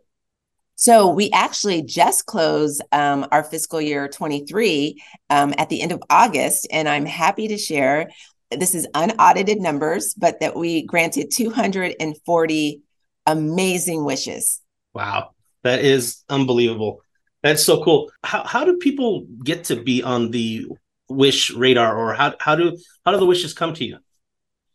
so 0.83 1.07
we 1.07 1.31
actually 1.31 1.81
just 1.81 2.25
closed 2.25 2.81
um, 2.91 3.25
our 3.31 3.41
fiscal 3.41 3.80
year 3.80 4.09
23 4.09 5.01
um, 5.30 5.53
at 5.57 5.69
the 5.69 5.81
end 5.81 5.94
of 5.94 6.03
August, 6.09 6.68
and 6.69 6.89
I'm 6.89 7.06
happy 7.06 7.47
to 7.47 7.57
share 7.57 8.12
this 8.51 8.75
is 8.75 8.85
unaudited 8.94 9.62
numbers, 9.62 10.13
but 10.13 10.41
that 10.41 10.57
we 10.57 10.81
granted 10.81 11.31
240 11.31 12.81
amazing 13.25 14.03
wishes. 14.03 14.59
Wow, 14.94 15.30
that 15.62 15.85
is 15.85 16.21
unbelievable. 16.27 17.01
That's 17.44 17.63
so 17.63 17.81
cool. 17.81 18.12
How 18.21 18.44
how 18.44 18.65
do 18.65 18.75
people 18.75 19.25
get 19.41 19.63
to 19.65 19.81
be 19.81 20.03
on 20.03 20.31
the 20.31 20.68
wish 21.07 21.50
radar, 21.51 21.97
or 21.97 22.13
how 22.13 22.35
how 22.41 22.57
do 22.57 22.77
how 23.06 23.13
do 23.13 23.19
the 23.19 23.25
wishes 23.25 23.53
come 23.53 23.74
to 23.75 23.85
you? 23.85 24.00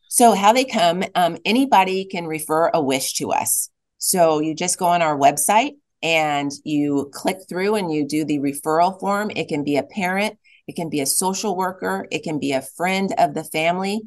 So 0.08 0.32
how 0.32 0.54
they 0.54 0.64
come, 0.64 1.04
um, 1.14 1.36
anybody 1.44 2.06
can 2.06 2.26
refer 2.26 2.70
a 2.72 2.80
wish 2.82 3.12
to 3.16 3.30
us. 3.32 3.68
So 3.98 4.40
you 4.40 4.54
just 4.54 4.78
go 4.78 4.86
on 4.86 5.02
our 5.02 5.14
website 5.14 5.72
and 6.02 6.50
you 6.64 7.10
click 7.12 7.38
through 7.48 7.74
and 7.74 7.92
you 7.92 8.06
do 8.06 8.24
the 8.24 8.38
referral 8.38 8.98
form. 9.00 9.30
It 9.34 9.48
can 9.48 9.64
be 9.64 9.76
a 9.76 9.82
parent, 9.82 10.38
it 10.66 10.76
can 10.76 10.88
be 10.88 11.00
a 11.00 11.06
social 11.06 11.56
worker, 11.56 12.06
it 12.10 12.22
can 12.22 12.38
be 12.38 12.52
a 12.52 12.62
friend 12.62 13.12
of 13.18 13.34
the 13.34 13.44
family. 13.44 14.00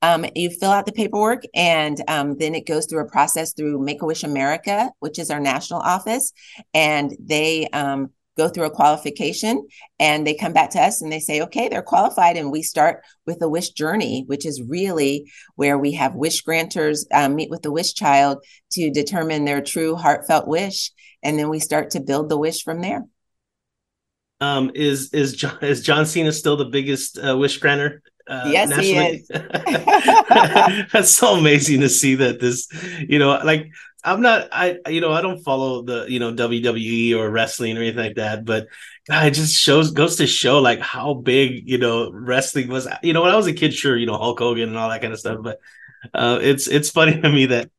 Um, 0.00 0.24
you 0.36 0.50
fill 0.50 0.70
out 0.70 0.86
the 0.86 0.92
paperwork 0.92 1.42
and 1.54 2.00
um, 2.06 2.36
then 2.38 2.54
it 2.54 2.66
goes 2.66 2.86
through 2.86 3.00
a 3.00 3.10
process 3.10 3.52
through 3.52 3.82
Make 3.82 4.02
a 4.02 4.06
Wish 4.06 4.22
America, 4.22 4.92
which 5.00 5.18
is 5.18 5.30
our 5.30 5.40
national 5.40 5.80
office, 5.80 6.32
and 6.72 7.16
they 7.18 7.66
um, 7.68 8.10
go 8.38 8.48
through 8.48 8.66
a 8.66 8.70
qualification 8.70 9.66
and 9.98 10.26
they 10.26 10.32
come 10.32 10.52
back 10.52 10.70
to 10.70 10.80
us 10.80 11.02
and 11.02 11.12
they 11.12 11.18
say, 11.18 11.42
okay, 11.42 11.68
they're 11.68 11.82
qualified. 11.82 12.36
And 12.36 12.52
we 12.52 12.62
start 12.62 13.02
with 13.26 13.40
the 13.40 13.48
wish 13.48 13.70
journey, 13.70 14.22
which 14.28 14.46
is 14.46 14.62
really 14.62 15.30
where 15.56 15.76
we 15.76 15.92
have 15.92 16.14
wish 16.14 16.40
granters 16.42 17.04
um, 17.12 17.34
meet 17.34 17.50
with 17.50 17.62
the 17.62 17.72
wish 17.72 17.92
child 17.94 18.38
to 18.72 18.90
determine 18.90 19.44
their 19.44 19.60
true 19.60 19.96
heartfelt 19.96 20.46
wish 20.46 20.92
and 21.22 21.38
then 21.38 21.48
we 21.48 21.58
start 21.58 21.90
to 21.90 22.00
build 22.00 22.28
the 22.28 22.38
wish 22.38 22.62
from 22.62 22.80
there. 22.80 23.04
Um, 24.40 24.70
is 24.74 25.12
is 25.12 25.34
John, 25.34 25.58
is 25.62 25.82
John 25.82 26.06
Cena 26.06 26.32
still 26.32 26.56
the 26.56 26.66
biggest 26.66 27.18
uh, 27.18 27.36
wish 27.36 27.58
granter? 27.58 28.02
Uh, 28.28 28.50
yes, 28.52 28.68
nationally? 28.68 29.24
he 29.28 29.34
is. 29.34 30.88
That's 30.92 31.10
so 31.10 31.34
amazing 31.34 31.80
to 31.80 31.88
see 31.88 32.16
that 32.16 32.40
this, 32.40 32.68
you 33.08 33.18
know, 33.18 33.30
like 33.42 33.70
I'm 34.04 34.20
not, 34.20 34.48
I, 34.52 34.78
you 34.88 35.00
know, 35.00 35.12
I 35.12 35.22
don't 35.22 35.42
follow 35.42 35.82
the, 35.82 36.06
you 36.08 36.20
know, 36.20 36.32
WWE 36.32 37.16
or 37.16 37.30
wrestling 37.30 37.76
or 37.76 37.80
anything 37.80 38.04
like 38.04 38.16
that, 38.16 38.44
but 38.44 38.68
God, 39.08 39.26
it 39.26 39.34
just 39.34 39.58
shows, 39.58 39.90
goes 39.90 40.16
to 40.16 40.26
show 40.26 40.60
like 40.60 40.80
how 40.80 41.14
big, 41.14 41.68
you 41.68 41.78
know, 41.78 42.10
wrestling 42.12 42.68
was. 42.68 42.86
You 43.02 43.12
know, 43.12 43.22
when 43.22 43.32
I 43.32 43.36
was 43.36 43.46
a 43.46 43.52
kid, 43.52 43.74
sure, 43.74 43.96
you 43.96 44.06
know, 44.06 44.16
Hulk 44.16 44.38
Hogan 44.38 44.68
and 44.68 44.78
all 44.78 44.88
that 44.90 45.00
kind 45.00 45.12
of 45.12 45.18
stuff, 45.18 45.38
but 45.42 45.58
uh, 46.14 46.38
it's 46.40 46.68
it's 46.68 46.90
funny 46.90 47.20
to 47.20 47.28
me 47.28 47.46
that, 47.46 47.70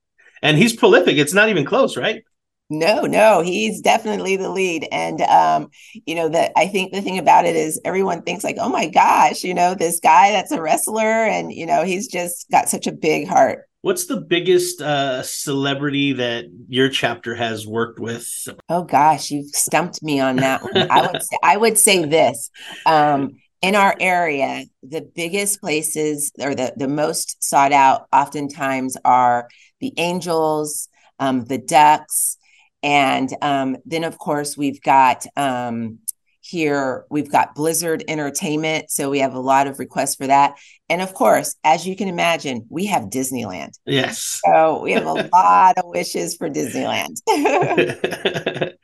and 0.41 0.57
he's 0.57 0.75
prolific. 0.75 1.17
It's 1.17 1.33
not 1.33 1.49
even 1.49 1.65
close, 1.65 1.95
right? 1.95 2.23
No, 2.69 3.01
no, 3.01 3.41
he's 3.41 3.81
definitely 3.81 4.37
the 4.37 4.49
lead. 4.49 4.87
And 4.91 5.21
um, 5.21 5.69
you 6.05 6.13
know, 6.13 6.29
that 6.29 6.51
I 6.55 6.67
think 6.67 6.93
the 6.93 7.01
thing 7.01 7.17
about 7.17 7.45
it 7.45 7.55
is 7.55 7.81
everyone 7.83 8.21
thinks 8.21 8.43
like, 8.43 8.57
oh 8.59 8.69
my 8.69 8.87
gosh, 8.87 9.43
you 9.43 9.55
know, 9.55 9.73
this 9.73 9.99
guy 9.99 10.31
that's 10.31 10.51
a 10.51 10.61
wrestler, 10.61 11.01
and 11.01 11.51
you 11.51 11.65
know, 11.65 11.83
he's 11.83 12.07
just 12.07 12.49
got 12.51 12.69
such 12.69 12.85
a 12.85 12.91
big 12.91 13.27
heart. 13.27 13.65
What's 13.81 14.05
the 14.05 14.19
biggest 14.19 14.81
uh, 14.81 15.23
celebrity 15.23 16.13
that 16.13 16.45
your 16.67 16.89
chapter 16.89 17.33
has 17.33 17.65
worked 17.65 17.99
with? 17.99 18.29
Oh 18.67 18.83
gosh, 18.83 19.31
you've 19.31 19.49
stumped 19.49 20.03
me 20.03 20.19
on 20.19 20.35
that 20.37 20.61
one. 20.61 20.91
I 20.91 21.07
would 21.07 21.21
say 21.23 21.37
I 21.41 21.57
would 21.57 21.77
say 21.77 22.05
this. 22.05 22.51
Um, 22.85 23.37
in 23.61 23.75
our 23.75 23.95
area, 23.99 24.65
the 24.83 25.01
biggest 25.01 25.59
places 25.59 26.31
or 26.39 26.55
the, 26.55 26.73
the 26.77 26.87
most 26.87 27.43
sought 27.43 27.73
out 27.73 28.07
oftentimes 28.13 28.95
are 29.03 29.49
the 29.81 29.93
angels, 29.97 30.87
um, 31.19 31.43
the 31.45 31.57
ducks, 31.57 32.37
and 32.83 33.29
um, 33.41 33.77
then 33.85 34.03
of 34.03 34.17
course 34.17 34.57
we've 34.57 34.81
got 34.81 35.25
um, 35.35 35.99
here 36.41 37.05
we've 37.09 37.31
got 37.31 37.53
Blizzard 37.53 38.03
Entertainment, 38.07 38.89
so 38.89 39.09
we 39.09 39.19
have 39.19 39.33
a 39.33 39.39
lot 39.39 39.67
of 39.67 39.79
requests 39.79 40.15
for 40.15 40.27
that. 40.27 40.57
And 40.87 41.01
of 41.01 41.13
course, 41.13 41.55
as 41.63 41.85
you 41.85 41.95
can 41.95 42.07
imagine, 42.07 42.65
we 42.69 42.85
have 42.87 43.03
Disneyland. 43.03 43.77
Yes. 43.85 44.41
So 44.45 44.81
we 44.81 44.93
have 44.93 45.05
a 45.05 45.29
lot 45.33 45.77
of 45.77 45.85
wishes 45.85 46.35
for 46.35 46.49
Disneyland. 46.49 47.17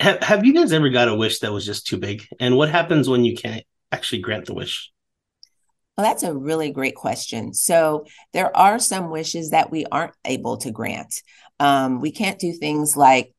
have, 0.00 0.22
have 0.22 0.46
you 0.46 0.54
guys 0.54 0.72
ever 0.72 0.90
got 0.90 1.08
a 1.08 1.14
wish 1.14 1.40
that 1.40 1.52
was 1.52 1.66
just 1.66 1.86
too 1.86 1.96
big? 1.96 2.26
And 2.38 2.56
what 2.56 2.68
happens 2.68 3.08
when 3.08 3.24
you 3.24 3.36
can't 3.36 3.64
actually 3.90 4.20
grant 4.20 4.46
the 4.46 4.54
wish? 4.54 4.90
Well, 5.96 6.06
that's 6.06 6.22
a 6.22 6.34
really 6.34 6.70
great 6.70 6.94
question. 6.94 7.52
So 7.52 8.06
there 8.32 8.56
are 8.56 8.78
some 8.78 9.10
wishes 9.10 9.50
that 9.50 9.70
we 9.70 9.84
aren't 9.92 10.14
able 10.24 10.56
to 10.58 10.70
grant. 10.70 11.14
Um, 11.60 12.00
we 12.00 12.10
can't 12.10 12.38
do 12.38 12.52
things 12.52 12.96
like, 12.96 13.34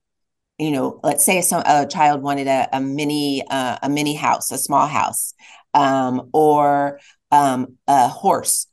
you 0.58 0.72
know, 0.72 1.00
let's 1.04 1.26
say 1.26 1.42
some, 1.42 1.64
a 1.66 1.88
child 1.88 2.22
wanted 2.22 2.48
a, 2.48 2.70
a 2.72 2.80
mini 2.80 3.44
uh, 3.50 3.78
a 3.82 3.90
mini 3.90 4.16
house, 4.16 4.52
a 4.52 4.58
small 4.58 4.88
house, 4.88 5.34
um, 5.74 6.30
or 6.34 7.00
um, 7.32 7.78
a 7.88 8.08
horse. 8.08 8.68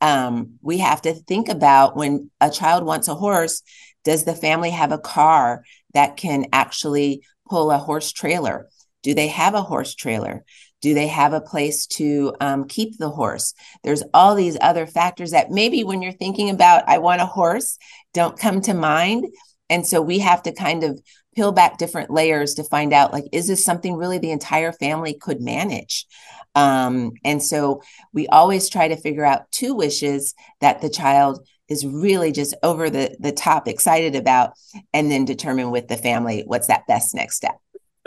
Um, 0.00 0.58
we 0.62 0.78
have 0.78 1.02
to 1.02 1.14
think 1.14 1.48
about 1.48 1.96
when 1.96 2.30
a 2.40 2.50
child 2.50 2.84
wants 2.84 3.08
a 3.08 3.14
horse. 3.14 3.62
Does 4.04 4.24
the 4.24 4.34
family 4.34 4.70
have 4.70 4.92
a 4.92 4.98
car 4.98 5.64
that 5.94 6.16
can 6.16 6.46
actually 6.52 7.22
pull 7.48 7.70
a 7.70 7.78
horse 7.78 8.12
trailer? 8.12 8.68
Do 9.02 9.14
they 9.14 9.28
have 9.28 9.54
a 9.54 9.62
horse 9.62 9.94
trailer? 9.94 10.44
Do 10.82 10.94
they 10.94 11.06
have 11.08 11.32
a 11.32 11.40
place 11.40 11.86
to 11.86 12.34
um, 12.40 12.66
keep 12.68 12.98
the 12.98 13.10
horse? 13.10 13.54
There's 13.82 14.02
all 14.12 14.34
these 14.34 14.58
other 14.60 14.86
factors 14.86 15.30
that 15.30 15.50
maybe 15.50 15.84
when 15.84 16.02
you're 16.02 16.12
thinking 16.12 16.50
about, 16.50 16.88
I 16.88 16.98
want 16.98 17.22
a 17.22 17.26
horse, 17.26 17.78
don't 18.12 18.38
come 18.38 18.60
to 18.62 18.74
mind. 18.74 19.26
And 19.68 19.86
so 19.86 20.00
we 20.00 20.20
have 20.20 20.42
to 20.44 20.52
kind 20.52 20.84
of 20.84 21.00
peel 21.34 21.52
back 21.52 21.76
different 21.76 22.10
layers 22.10 22.54
to 22.54 22.64
find 22.64 22.92
out 22.92 23.12
like, 23.12 23.24
is 23.32 23.46
this 23.46 23.64
something 23.64 23.94
really 23.94 24.18
the 24.18 24.30
entire 24.30 24.72
family 24.72 25.14
could 25.14 25.40
manage? 25.40 26.06
Um, 26.54 27.12
and 27.24 27.42
so 27.42 27.82
we 28.12 28.26
always 28.28 28.68
try 28.68 28.88
to 28.88 28.96
figure 28.96 29.24
out 29.24 29.50
two 29.50 29.74
wishes 29.74 30.34
that 30.60 30.80
the 30.80 30.88
child 30.88 31.46
is 31.68 31.84
really 31.84 32.32
just 32.32 32.54
over 32.62 32.88
the, 32.88 33.14
the 33.18 33.32
top 33.32 33.66
excited 33.66 34.14
about, 34.14 34.52
and 34.94 35.10
then 35.10 35.24
determine 35.24 35.70
with 35.70 35.88
the 35.88 35.96
family 35.96 36.44
what's 36.46 36.68
that 36.68 36.86
best 36.86 37.14
next 37.14 37.36
step. 37.36 37.56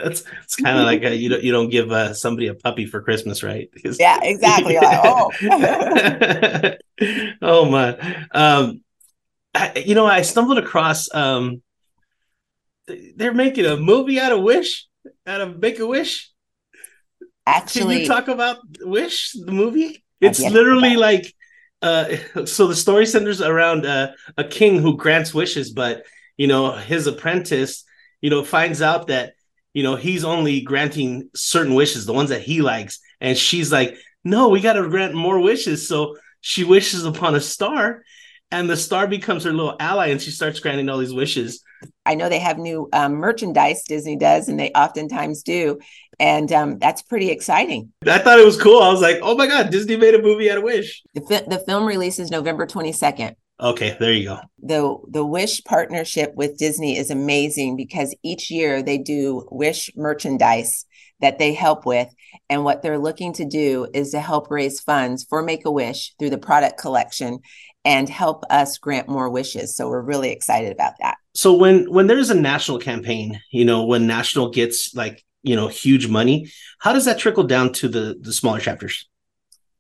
That's 0.02 0.24
it's 0.44 0.56
kind 0.56 0.78
of 0.78 0.86
like 0.86 1.04
a, 1.04 1.16
you 1.16 1.30
don't 1.30 1.44
you 1.44 1.52
don't 1.52 1.70
give 1.70 1.92
uh, 1.92 2.14
somebody 2.14 2.48
a 2.48 2.54
puppy 2.54 2.86
for 2.86 3.02
Christmas, 3.02 3.44
right? 3.44 3.70
Yeah, 4.00 4.20
exactly. 4.22 4.76
like, 4.76 5.02
oh, 5.04 5.32
oh 7.42 7.66
my. 7.66 8.26
Um, 8.32 8.82
I, 9.54 9.84
you 9.86 9.96
know, 9.96 10.06
I 10.06 10.22
stumbled 10.22 10.58
across. 10.58 11.14
Um, 11.14 11.62
they're 13.16 13.34
making 13.34 13.66
a 13.66 13.78
movie 13.78 14.20
out 14.20 14.32
of 14.32 14.42
Wish, 14.42 14.88
out 15.26 15.42
of 15.42 15.60
Make 15.60 15.80
a 15.80 15.88
Wish. 15.88 16.32
Actually, 17.46 17.96
Can 17.96 18.02
you 18.02 18.08
talk 18.08 18.28
about 18.28 18.58
Wish, 18.82 19.32
the 19.34 19.52
movie? 19.52 20.04
It's 20.22 20.40
literally 20.40 20.96
like, 20.96 21.34
uh, 21.82 22.16
so 22.46 22.68
the 22.68 22.76
story 22.76 23.06
centers 23.06 23.42
around 23.42 23.86
uh, 23.86 24.12
a 24.38 24.44
king 24.44 24.80
who 24.80 24.98
grants 24.98 25.34
wishes, 25.34 25.72
but 25.72 26.06
you 26.38 26.48
know 26.48 26.72
his 26.72 27.08
apprentice, 27.08 27.84
you 28.22 28.30
know, 28.30 28.44
finds 28.44 28.82
out 28.82 29.08
that 29.08 29.34
you 29.74 29.84
know, 29.84 29.96
he's 29.96 30.24
only 30.24 30.62
granting 30.62 31.30
certain 31.36 31.74
wishes, 31.74 32.06
the 32.06 32.14
ones 32.14 32.30
that 32.30 32.42
he 32.42 32.62
likes. 32.62 33.00
And 33.22 33.38
she's 33.38 33.72
like, 33.72 33.98
no, 34.24 34.50
we 34.50 34.62
got 34.62 34.74
to 34.74 34.90
grant 34.90 35.14
more 35.14 35.40
wishes. 35.40 35.88
So 35.88 36.18
she 36.42 36.64
wishes 36.64 37.06
upon 37.06 37.36
a 37.36 37.42
star, 37.42 38.04
and 38.52 38.70
the 38.70 38.78
star 38.78 39.08
becomes 39.08 39.44
her 39.44 39.54
little 39.54 39.76
ally, 39.80 40.08
and 40.08 40.22
she 40.22 40.32
starts 40.32 40.60
granting 40.60 40.90
all 40.90 40.98
these 40.98 41.14
wishes. 41.14 41.64
I 42.06 42.16
know 42.16 42.30
they 42.30 42.40
have 42.40 42.58
new 42.58 42.90
um, 42.92 43.14
merchandise, 43.14 43.84
Disney 43.84 44.18
does, 44.18 44.50
and 44.50 44.60
they 44.60 44.72
oftentimes 44.72 45.44
do. 45.44 45.80
And 46.20 46.52
um, 46.52 46.78
that's 46.80 47.02
pretty 47.02 47.30
exciting. 47.30 47.94
I 48.06 48.18
thought 48.18 48.40
it 48.40 48.46
was 48.46 48.62
cool. 48.62 48.82
I 48.82 48.92
was 48.92 49.02
like, 49.02 49.20
oh 49.22 49.36
my 49.36 49.48
God, 49.48 49.70
Disney 49.70 49.96
made 49.96 50.16
a 50.16 50.22
movie 50.22 50.52
out 50.52 50.58
of 50.58 50.64
Wish. 50.64 51.04
The, 51.14 51.22
fi- 51.22 51.46
the 51.48 51.60
film 51.60 51.86
releases 51.86 52.32
November 52.32 52.68
22nd. 52.68 53.36
Okay, 53.62 53.98
there 54.00 54.14
you 54.14 54.30
go. 54.30 54.40
The 54.62 54.98
the 55.10 55.26
Wish 55.26 55.64
partnership 55.64 56.34
with 56.36 56.58
Disney 56.58 56.98
is 56.98 57.12
amazing 57.12 57.76
because 57.76 58.16
each 58.24 58.50
year 58.50 58.82
they 58.82 58.98
do 58.98 59.48
Wish 59.52 59.90
merchandise 59.96 60.86
that 61.20 61.40
they 61.40 61.54
help 61.54 61.86
with 61.86 62.08
and 62.50 62.64
what 62.64 62.82
they're 62.82 62.98
looking 62.98 63.34
to 63.34 63.46
do 63.46 63.88
is 63.94 64.12
to 64.12 64.22
help 64.22 64.50
raise 64.50 64.80
funds 64.80 65.26
for 65.30 65.44
Make 65.44 65.66
a 65.66 65.72
Wish 65.72 66.14
through 66.18 66.30
the 66.30 66.38
product 66.38 66.80
collection 66.80 67.40
and 67.84 68.08
help 68.10 68.44
us 68.50 68.78
grant 68.78 69.10
more 69.10 69.30
wishes. 69.30 69.76
So 69.76 69.90
we're 69.90 70.02
really 70.02 70.32
excited 70.32 70.72
about 70.72 70.94
that. 71.02 71.18
So 71.34 71.54
when 71.54 71.92
when 71.92 72.08
there's 72.08 72.30
a 72.30 72.36
national 72.36 72.80
campaign, 72.80 73.42
you 73.52 73.66
know, 73.66 73.86
when 73.86 74.08
national 74.08 74.52
gets 74.52 74.96
like, 74.96 75.26
you 75.44 75.56
know, 75.56 75.68
huge 75.68 76.08
money, 76.08 76.50
how 76.80 76.94
does 76.94 77.06
that 77.06 77.20
trickle 77.20 77.44
down 77.44 77.74
to 77.74 77.88
the 77.90 78.18
the 78.22 78.34
smaller 78.34 78.60
chapters? 78.60 79.08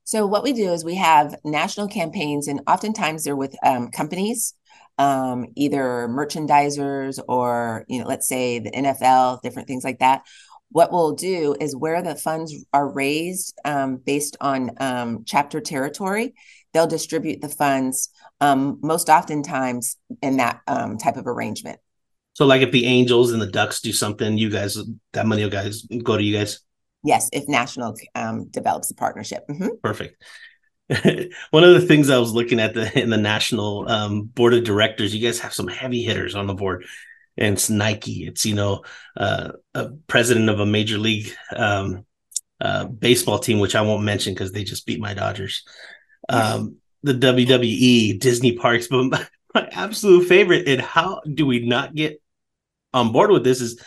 So 0.10 0.26
what 0.26 0.42
we 0.42 0.54
do 0.54 0.74
is 0.74 0.84
we 0.84 0.96
have 0.96 1.36
national 1.44 1.88
campaigns, 1.88 2.48
and 2.48 2.62
oftentimes 2.66 3.24
they're 3.24 3.36
with 3.36 3.56
um, 3.64 3.92
companies, 3.92 4.56
um, 4.98 5.46
either 5.56 6.08
merchandisers 6.10 7.20
or 7.28 7.86
you 7.88 8.00
know, 8.00 8.08
let's 8.08 8.28
say 8.28 8.58
the 8.58 8.72
NFL, 8.72 9.44
different 9.44 9.68
things 9.68 9.84
like 9.84 10.00
that. 10.00 10.24
What 10.72 10.92
we'll 10.92 11.12
do 11.12 11.56
is 11.62 11.76
where 11.76 12.02
the 12.02 12.16
funds 12.16 12.56
are 12.74 12.90
raised 12.90 13.56
um, 13.64 13.98
based 13.98 14.36
on 14.42 14.72
um, 14.80 15.26
chapter 15.28 15.62
territory, 15.62 16.34
they'll 16.74 16.88
distribute 16.88 17.42
the 17.42 17.48
funds 17.48 18.10
um, 18.42 18.80
most 18.82 19.10
oftentimes 19.10 19.96
in 20.24 20.38
that 20.38 20.62
um, 20.66 20.98
type 20.98 21.18
of 21.18 21.28
arrangement. 21.28 21.80
So, 22.34 22.48
like 22.48 22.64
if 22.64 22.72
the 22.72 22.88
Angels 22.88 23.32
and 23.32 23.40
the 23.40 23.52
Ducks 23.52 23.80
do 23.80 23.94
something, 23.94 24.40
you 24.40 24.50
guys 24.50 24.76
that 25.14 25.28
money 25.28 25.44
will 25.44 25.52
guys 25.52 25.84
go 26.04 26.18
to 26.18 26.24
you 26.24 26.36
guys. 26.36 26.62
Yes, 27.04 27.30
if 27.32 27.48
National 27.48 27.96
um, 28.16 28.46
develops 28.50 28.92
a 28.92 28.96
partnership. 28.96 29.44
Mm-hmm. 29.50 29.68
Perfect. 29.82 30.22
One 31.52 31.64
of 31.64 31.74
the 31.74 31.86
things 31.88 32.10
I 32.10 32.18
was 32.18 32.34
looking 32.34 32.60
at 32.60 32.74
the 32.74 33.00
in 33.00 33.10
the 33.10 33.18
national 33.18 33.88
um, 33.90 34.24
board 34.24 34.54
of 34.54 34.64
directors, 34.64 35.14
you 35.14 35.26
guys 35.26 35.40
have 35.40 35.54
some 35.54 35.68
heavy 35.68 36.04
hitters 36.04 36.36
on 36.36 36.48
the 36.48 36.56
board, 36.56 36.86
and 37.38 37.54
it's 37.54 37.70
Nike. 37.70 38.26
It's 38.26 38.46
you 38.46 38.56
know 38.56 38.84
uh, 39.16 39.52
a 39.74 39.90
president 40.08 40.50
of 40.50 40.60
a 40.60 40.66
major 40.66 40.98
league 40.98 41.32
um, 41.56 42.06
uh, 42.60 42.86
baseball 42.86 43.40
team, 43.40 43.60
which 43.60 43.76
I 43.76 43.82
won't 43.82 44.04
mention 44.04 44.34
because 44.34 44.52
they 44.52 44.64
just 44.64 44.86
beat 44.86 45.00
my 45.00 45.14
Dodgers. 45.14 45.64
Um, 46.28 46.78
the 47.04 47.14
WWE, 47.14 48.20
Disney 48.20 48.54
parks, 48.54 48.88
but 48.88 49.04
my, 49.06 49.26
my 49.54 49.70
absolute 49.72 50.28
favorite, 50.28 50.68
and 50.68 50.82
how 50.82 51.22
do 51.22 51.46
we 51.46 51.66
not 51.66 51.96
get 51.96 52.22
on 52.94 53.12
board 53.12 53.30
with 53.30 53.44
this 53.44 53.62
is 53.62 53.82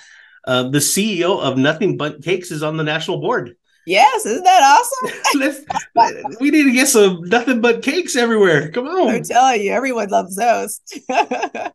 uh, 0.46 0.64
the 0.64 0.78
CEO 0.78 1.40
of 1.40 1.56
Nothing 1.56 1.96
Bundt 1.96 2.22
Cakes 2.22 2.50
is 2.50 2.62
on 2.62 2.76
the 2.76 2.84
national 2.84 3.20
board. 3.20 3.56
Yes, 3.86 4.26
isn't 4.26 4.44
that 4.44 4.62
awesome? 4.62 6.36
we 6.40 6.50
need 6.50 6.64
to 6.64 6.72
get 6.72 6.88
some 6.88 7.22
nothing 7.22 7.60
Bundt 7.60 7.82
cakes 7.82 8.14
everywhere. 8.14 8.70
Come 8.70 8.86
on. 8.86 9.08
I'm 9.08 9.24
telling 9.24 9.62
you, 9.62 9.72
everyone 9.72 10.08
loves 10.08 10.36
those. 10.36 10.80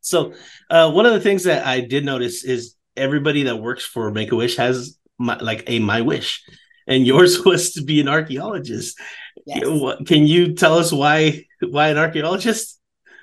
so, 0.00 0.34
uh, 0.68 0.90
one 0.90 1.06
of 1.06 1.12
the 1.12 1.20
things 1.20 1.44
that 1.44 1.64
I 1.66 1.80
did 1.80 2.04
notice 2.04 2.44
is 2.44 2.74
everybody 2.96 3.44
that 3.44 3.56
works 3.56 3.84
for 3.84 4.10
Make 4.10 4.32
a 4.32 4.36
Wish 4.36 4.56
has 4.56 4.98
my, 5.18 5.36
like 5.38 5.62
a 5.68 5.78
My 5.78 6.00
Wish, 6.00 6.42
and 6.88 7.06
yours 7.06 7.44
was 7.44 7.72
to 7.74 7.84
be 7.84 8.00
an 8.00 8.08
archaeologist. 8.08 8.98
Yes. 9.46 9.64
Can 10.06 10.26
you 10.26 10.54
tell 10.54 10.78
us 10.78 10.92
why 10.92 11.44
why 11.60 11.88
an 11.88 11.98
archaeologist? 11.98 12.80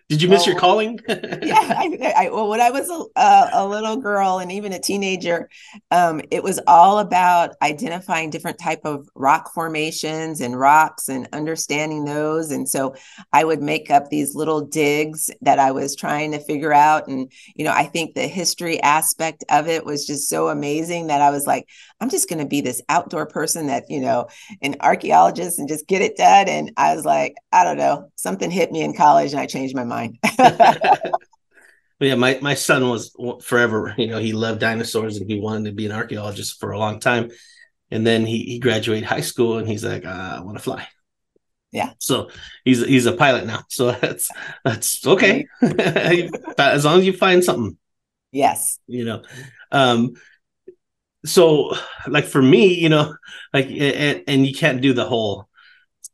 Did 0.10 0.24
you 0.24 0.28
miss 0.28 0.48
well, 0.48 0.54
your 0.54 0.60
calling? 0.60 1.00
yeah, 1.08 1.76
I, 1.78 2.14
I, 2.18 2.30
well, 2.30 2.50
when 2.50 2.60
I 2.60 2.72
was 2.72 2.90
a, 2.90 3.50
a, 3.54 3.68
little 3.68 3.96
girl 3.98 4.40
and 4.40 4.52
even 4.52 4.74
a 4.74 4.80
teenager, 4.80 5.52
um, 5.92 6.20
it 6.32 6.42
was 6.42 6.60
all 6.66 6.98
about 6.98 7.52
identifying 7.62 8.32
different 8.32 8.58
type 8.58 8.82
of 8.86 9.08
rock 9.14 9.54
formations 9.54 10.42
and 10.42 10.60
rocks 10.60 11.10
and 11.10 11.30
understanding 11.32 12.06
those. 12.06 12.50
And 12.50 12.68
so 12.68 12.96
I 13.32 13.44
would 13.44 13.62
make 13.62 13.92
up 13.92 14.10
these 14.10 14.34
little 14.34 14.62
digs 14.62 15.30
that 15.42 15.60
I 15.60 15.72
was 15.72 15.96
trying 15.96 16.32
to 16.32 16.40
figure 16.40 16.74
out. 16.74 17.08
And 17.08 17.32
you 17.54 17.64
know, 17.64 17.72
I 17.72 17.84
think 17.84 18.16
the 18.16 18.28
history 18.28 18.82
aspect 18.82 19.44
of 19.50 19.68
it 19.68 19.86
was 19.86 20.08
just 20.08 20.28
so 20.28 20.48
amazing 20.48 21.06
that 21.08 21.22
I 21.22 21.30
was 21.30 21.46
like, 21.46 21.70
I'm 22.02 22.10
just 22.10 22.28
going 22.28 22.40
to 22.40 22.48
be 22.48 22.62
this 22.62 22.82
outdoor 22.90 23.28
person 23.28 23.68
that 23.68 23.84
you 23.90 24.00
know, 24.00 24.28
an 24.64 24.76
archaeologist 24.82 25.60
and 25.60 25.68
just 25.68 25.86
get 25.86 26.02
it 26.02 26.18
done. 26.18 26.50
And 26.50 26.72
I 26.78 26.96
was 26.96 27.06
like, 27.06 27.36
I 27.52 27.64
don't 27.64 27.78
know, 27.78 28.12
something 28.16 28.50
hit 28.50 28.72
me 28.72 28.82
in 28.82 28.96
college, 28.96 29.34
and 29.34 29.40
I 29.40 29.46
changed 29.46 29.76
my 29.76 29.84
mind 29.84 29.99
mine. 30.00 30.18
yeah, 32.00 32.16
my 32.16 32.40
my 32.42 32.54
son 32.54 32.90
was 32.90 33.16
forever. 33.42 33.94
You 33.98 34.08
know, 34.08 34.20
he 34.20 34.34
loved 34.34 34.60
dinosaurs 34.60 35.18
and 35.18 35.30
he 35.30 35.40
wanted 35.40 35.66
to 35.66 35.76
be 35.76 35.86
an 35.86 35.92
archaeologist 35.92 36.60
for 36.60 36.72
a 36.72 36.80
long 36.80 37.00
time. 37.00 37.32
And 37.92 38.06
then 38.06 38.26
he 38.26 38.44
he 38.44 38.60
graduated 38.60 39.08
high 39.08 39.22
school 39.22 39.58
and 39.58 39.68
he's 39.68 39.84
like, 39.84 40.06
uh, 40.06 40.38
I 40.38 40.42
want 40.42 40.58
to 40.58 40.64
fly. 40.64 40.88
Yeah. 41.72 41.92
So 42.00 42.30
he's 42.66 42.86
he's 42.86 43.06
a 43.06 43.14
pilot 43.14 43.46
now. 43.46 43.64
So 43.70 43.92
that's 43.92 44.30
that's 44.64 45.06
okay. 45.06 45.46
as 45.62 46.86
long 46.86 47.00
as 47.00 47.06
you 47.06 47.14
find 47.14 47.44
something. 47.44 47.78
Yes. 48.32 48.80
You 48.88 49.06
know. 49.06 49.24
Um 49.72 50.14
so 51.26 51.76
like 52.08 52.26
for 52.26 52.42
me, 52.42 52.76
you 52.76 52.90
know, 52.90 53.16
like 53.54 53.68
and, 53.68 54.24
and 54.28 54.48
you 54.48 54.54
can't 54.54 54.82
do 54.82 54.94
the 54.94 55.06
whole 55.06 55.50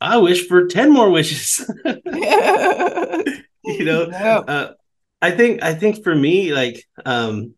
I 0.01 0.17
wish 0.17 0.47
for 0.47 0.67
10 0.67 0.91
more 0.91 1.09
wishes. 1.09 1.69
you 3.77 3.85
know, 3.85 4.03
uh, 4.03 4.73
I 5.21 5.31
think 5.31 5.63
I 5.63 5.73
think 5.73 6.03
for 6.03 6.13
me 6.13 6.53
like 6.53 6.83
um 7.05 7.55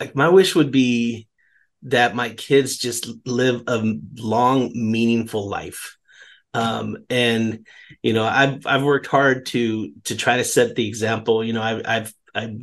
like 0.00 0.14
my 0.14 0.28
wish 0.28 0.54
would 0.54 0.70
be 0.70 1.28
that 1.82 2.14
my 2.14 2.30
kids 2.30 2.76
just 2.76 3.08
live 3.24 3.62
a 3.66 3.94
long 4.16 4.72
meaningful 4.74 5.48
life. 5.48 5.96
Um, 6.54 6.96
and 7.10 7.66
you 8.02 8.14
know 8.14 8.24
i've 8.24 8.66
i've 8.66 8.82
worked 8.82 9.06
hard 9.06 9.44
to 9.46 9.92
to 10.04 10.16
try 10.16 10.38
to 10.38 10.44
set 10.44 10.74
the 10.74 10.88
example. 10.88 11.44
You 11.44 11.52
know 11.52 11.62
I, 11.62 11.82
i've 11.84 12.14
i 12.34 12.56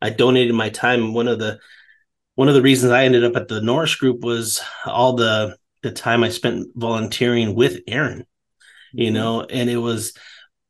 i 0.00 0.10
donated 0.10 0.54
my 0.54 0.68
time. 0.68 1.12
One 1.12 1.26
of 1.26 1.40
the 1.40 1.58
one 2.34 2.48
of 2.48 2.54
the 2.54 2.62
reasons 2.62 2.92
i 2.92 3.04
ended 3.04 3.24
up 3.24 3.36
at 3.36 3.48
the 3.48 3.60
norris 3.60 3.94
group 3.94 4.22
was 4.22 4.62
all 4.86 5.14
the 5.14 5.56
the 5.82 5.90
time 5.90 6.24
i 6.24 6.28
spent 6.28 6.68
volunteering 6.74 7.54
with 7.54 7.80
aaron 7.86 8.24
you 8.92 9.06
mm-hmm. 9.06 9.14
know 9.14 9.42
and 9.42 9.68
it 9.68 9.76
was 9.76 10.14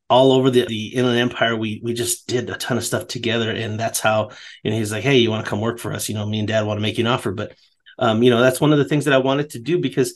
all 0.09 0.31
over 0.31 0.49
the, 0.49 0.65
the 0.65 0.87
Inland 0.87 1.19
Empire. 1.19 1.55
We 1.55 1.81
we 1.83 1.93
just 1.93 2.27
did 2.27 2.49
a 2.49 2.57
ton 2.57 2.77
of 2.77 2.83
stuff 2.83 3.07
together, 3.07 3.51
and 3.51 3.79
that's 3.79 3.99
how 3.99 4.31
you 4.63 4.71
know 4.71 4.77
he's 4.77 4.91
like, 4.91 5.03
hey, 5.03 5.17
you 5.17 5.29
want 5.29 5.45
to 5.45 5.49
come 5.49 5.61
work 5.61 5.79
for 5.79 5.93
us? 5.93 6.09
You 6.09 6.15
know, 6.15 6.25
me 6.25 6.39
and 6.39 6.47
Dad 6.47 6.65
want 6.65 6.77
to 6.77 6.81
make 6.81 6.97
you 6.97 7.05
an 7.05 7.11
offer, 7.11 7.31
but 7.31 7.53
um, 7.99 8.23
you 8.23 8.29
know 8.29 8.41
that's 8.41 8.61
one 8.61 8.71
of 8.71 8.77
the 8.77 8.85
things 8.85 9.05
that 9.05 9.13
I 9.13 9.19
wanted 9.19 9.51
to 9.51 9.59
do 9.59 9.79
because 9.79 10.15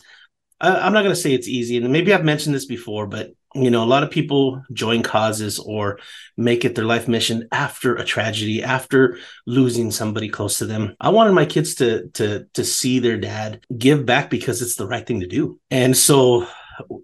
I, 0.59 0.87
am 0.87 0.93
not 0.93 1.03
going 1.03 1.15
to 1.15 1.21
say 1.21 1.33
it's 1.33 1.47
easy, 1.47 1.77
and 1.77 1.91
maybe 1.91 2.13
I've 2.13 2.23
mentioned 2.23 2.55
this 2.55 2.65
before, 2.65 3.07
but 3.07 3.31
you 3.55 3.71
know, 3.71 3.83
a 3.83 3.85
lot 3.85 4.03
of 4.03 4.11
people 4.11 4.61
join 4.71 5.01
causes 5.01 5.57
or 5.57 5.99
make 6.35 6.65
it 6.65 6.75
their 6.75 6.85
life 6.85 7.07
mission 7.07 7.47
after 7.51 7.95
a 7.95 8.03
tragedy, 8.03 8.61
after 8.61 9.17
losing 9.45 9.89
somebody 9.89 10.29
close 10.29 10.59
to 10.59 10.65
them. 10.65 10.95
I 10.99 11.09
wanted 11.09 11.33
my 11.33 11.45
kids 11.45 11.75
to 11.75 12.09
to 12.15 12.45
to 12.53 12.63
see 12.63 12.99
their 12.99 13.17
dad 13.17 13.61
give 13.75 14.05
back 14.05 14.29
because 14.29 14.61
it's 14.61 14.75
the 14.75 14.87
right 14.87 15.05
thing 15.05 15.21
to 15.21 15.27
do, 15.27 15.59
and 15.71 15.95
so 15.95 16.47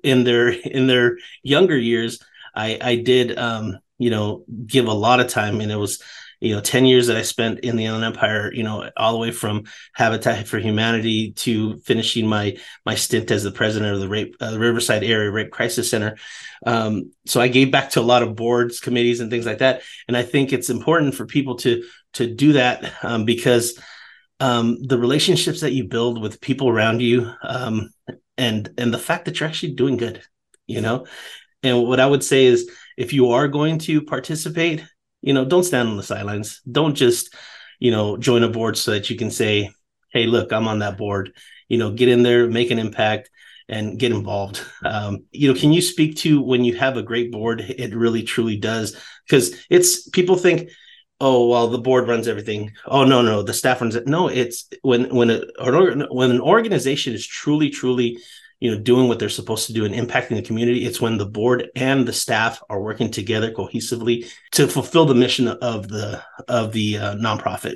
in 0.04 0.24
their 0.24 0.50
in 0.50 0.88
their 0.88 1.18
younger 1.42 1.78
years 1.78 2.20
I 2.54 2.78
I 2.82 2.96
did 2.96 3.38
um, 3.38 3.80
you 3.98 4.10
know 4.10 4.46
give 4.66 4.88
a 4.88 4.94
lot 4.94 5.20
of 5.20 5.28
time, 5.28 5.62
and 5.62 5.72
it 5.72 5.78
was 5.78 6.02
you 6.44 6.54
know 6.54 6.60
10 6.60 6.86
years 6.86 7.08
that 7.08 7.16
i 7.16 7.22
spent 7.22 7.62
in 7.62 7.78
the 7.78 7.86
inland 7.86 8.04
empire 8.04 8.52
you 8.54 8.64
know 8.64 8.90
all 8.98 9.14
the 9.14 9.18
way 9.18 9.32
from 9.32 9.64
habitat 9.94 10.46
for 10.46 10.60
humanity 10.60 11.32
to 11.32 11.78
finishing 11.78 12.28
my 12.28 12.58
my 12.86 12.96
stint 12.96 13.32
as 13.32 13.44
the 13.44 13.52
president 13.52 13.94
of 13.94 14.02
the 14.02 14.10
rape 14.10 14.36
uh, 14.42 14.58
riverside 14.60 15.04
area 15.06 15.32
rape 15.32 15.52
crisis 15.52 15.90
center. 15.90 16.18
Um, 16.66 17.12
so 17.26 17.40
i 17.40 17.48
gave 17.48 17.72
back 17.72 17.92
to 17.92 18.02
a 18.02 18.10
lot 18.12 18.24
of 18.24 18.36
boards 18.36 18.82
committees 18.82 19.22
and 19.22 19.32
things 19.32 19.46
like 19.46 19.60
that 19.60 19.84
and 20.08 20.18
i 20.18 20.22
think 20.22 20.52
it's 20.52 20.70
important 20.70 21.16
for 21.16 21.26
people 21.26 21.56
to 21.58 21.84
to 22.14 22.28
do 22.28 22.54
that 22.54 22.94
um, 23.04 23.24
because 23.26 23.80
um, 24.40 24.78
the 24.82 25.00
relationships 25.00 25.62
that 25.62 25.72
you 25.72 25.86
build 25.86 26.22
with 26.22 26.42
people 26.42 26.68
around 26.68 27.02
you 27.02 27.32
um, 27.42 27.90
and 28.38 28.70
and 28.78 28.94
the 28.94 29.00
fact 29.00 29.26
that 29.26 29.40
you're 29.40 29.48
actually 29.48 29.74
doing 29.74 29.96
good 29.96 30.22
you 30.68 30.82
know 30.82 31.06
and 31.64 31.84
what 31.84 32.00
I 32.00 32.06
would 32.06 32.24
say 32.24 32.46
is 32.46 32.70
if 32.98 33.14
you 33.14 33.32
are 33.32 33.48
going 33.48 33.80
to 33.80 34.02
participate, 34.02 34.84
you 35.22 35.34
know, 35.34 35.46
don't 35.46 35.64
stand 35.64 35.90
on 35.90 35.98
the 35.98 36.04
sidelines. 36.04 36.62
Don't 36.70 36.96
just, 36.96 37.34
you 37.80 37.92
know, 37.92 38.18
join 38.18 38.44
a 38.44 38.50
board 38.50 38.78
so 38.78 38.92
that 38.92 39.10
you 39.10 39.16
can 39.16 39.32
say, 39.32 39.72
hey, 40.12 40.26
look, 40.26 40.52
I'm 40.52 40.68
on 40.68 40.80
that 40.80 40.98
board. 40.98 41.34
You 41.70 41.78
know, 41.78 41.92
get 41.92 42.10
in 42.10 42.24
there, 42.24 42.48
make 42.48 42.72
an 42.72 42.80
impact 42.80 43.30
and 43.70 43.98
get 43.98 44.12
involved. 44.12 44.62
Um, 44.84 45.24
you 45.32 45.52
know, 45.52 45.58
can 45.58 45.72
you 45.72 45.82
speak 45.82 46.18
to 46.18 46.42
when 46.42 46.66
you 46.66 46.76
have 46.76 46.98
a 46.98 47.04
great 47.04 47.32
board, 47.32 47.62
it 47.62 47.96
really 47.96 48.24
truly 48.24 48.58
does? 48.58 48.98
Because 49.26 49.56
it's 49.70 50.10
people 50.10 50.36
think, 50.36 50.70
oh 51.22 51.48
well 51.48 51.68
the 51.68 51.78
board 51.78 52.08
runs 52.08 52.28
everything 52.28 52.72
oh 52.88 53.06
no 53.06 53.22
no 53.22 53.44
the 53.44 53.54
staff 53.54 53.80
runs 53.80 53.96
it 53.96 54.08
no 54.08 54.28
it's 54.28 54.68
when 54.82 55.14
when 55.16 55.30
a, 55.30 55.42
when 56.12 56.32
an 56.32 56.42
organization 56.42 57.14
is 57.14 57.26
truly 57.26 57.70
truly 57.70 58.18
you 58.64 58.72
know 58.72 58.80
doing 58.80 59.10
what 59.10 59.20
they're 59.20 59.28
supposed 59.28 59.68
to 59.68 59.74
do 59.74 59.84
and 59.84 59.94
impacting 59.94 60.36
the 60.36 60.42
community 60.42 60.86
it's 60.86 61.02
when 61.02 61.18
the 61.18 61.26
board 61.26 61.70
and 61.76 62.08
the 62.08 62.14
staff 62.14 62.64
are 62.70 62.82
working 62.82 63.12
together 63.12 63.52
cohesively 63.52 64.26
to 64.52 64.68
fulfill 64.68 65.06
the 65.06 65.14
mission 65.14 65.50
of 65.50 65.90
the 65.90 66.24
of 66.48 66.72
the 66.72 66.98
uh, 66.98 67.16
nonprofit 67.16 67.76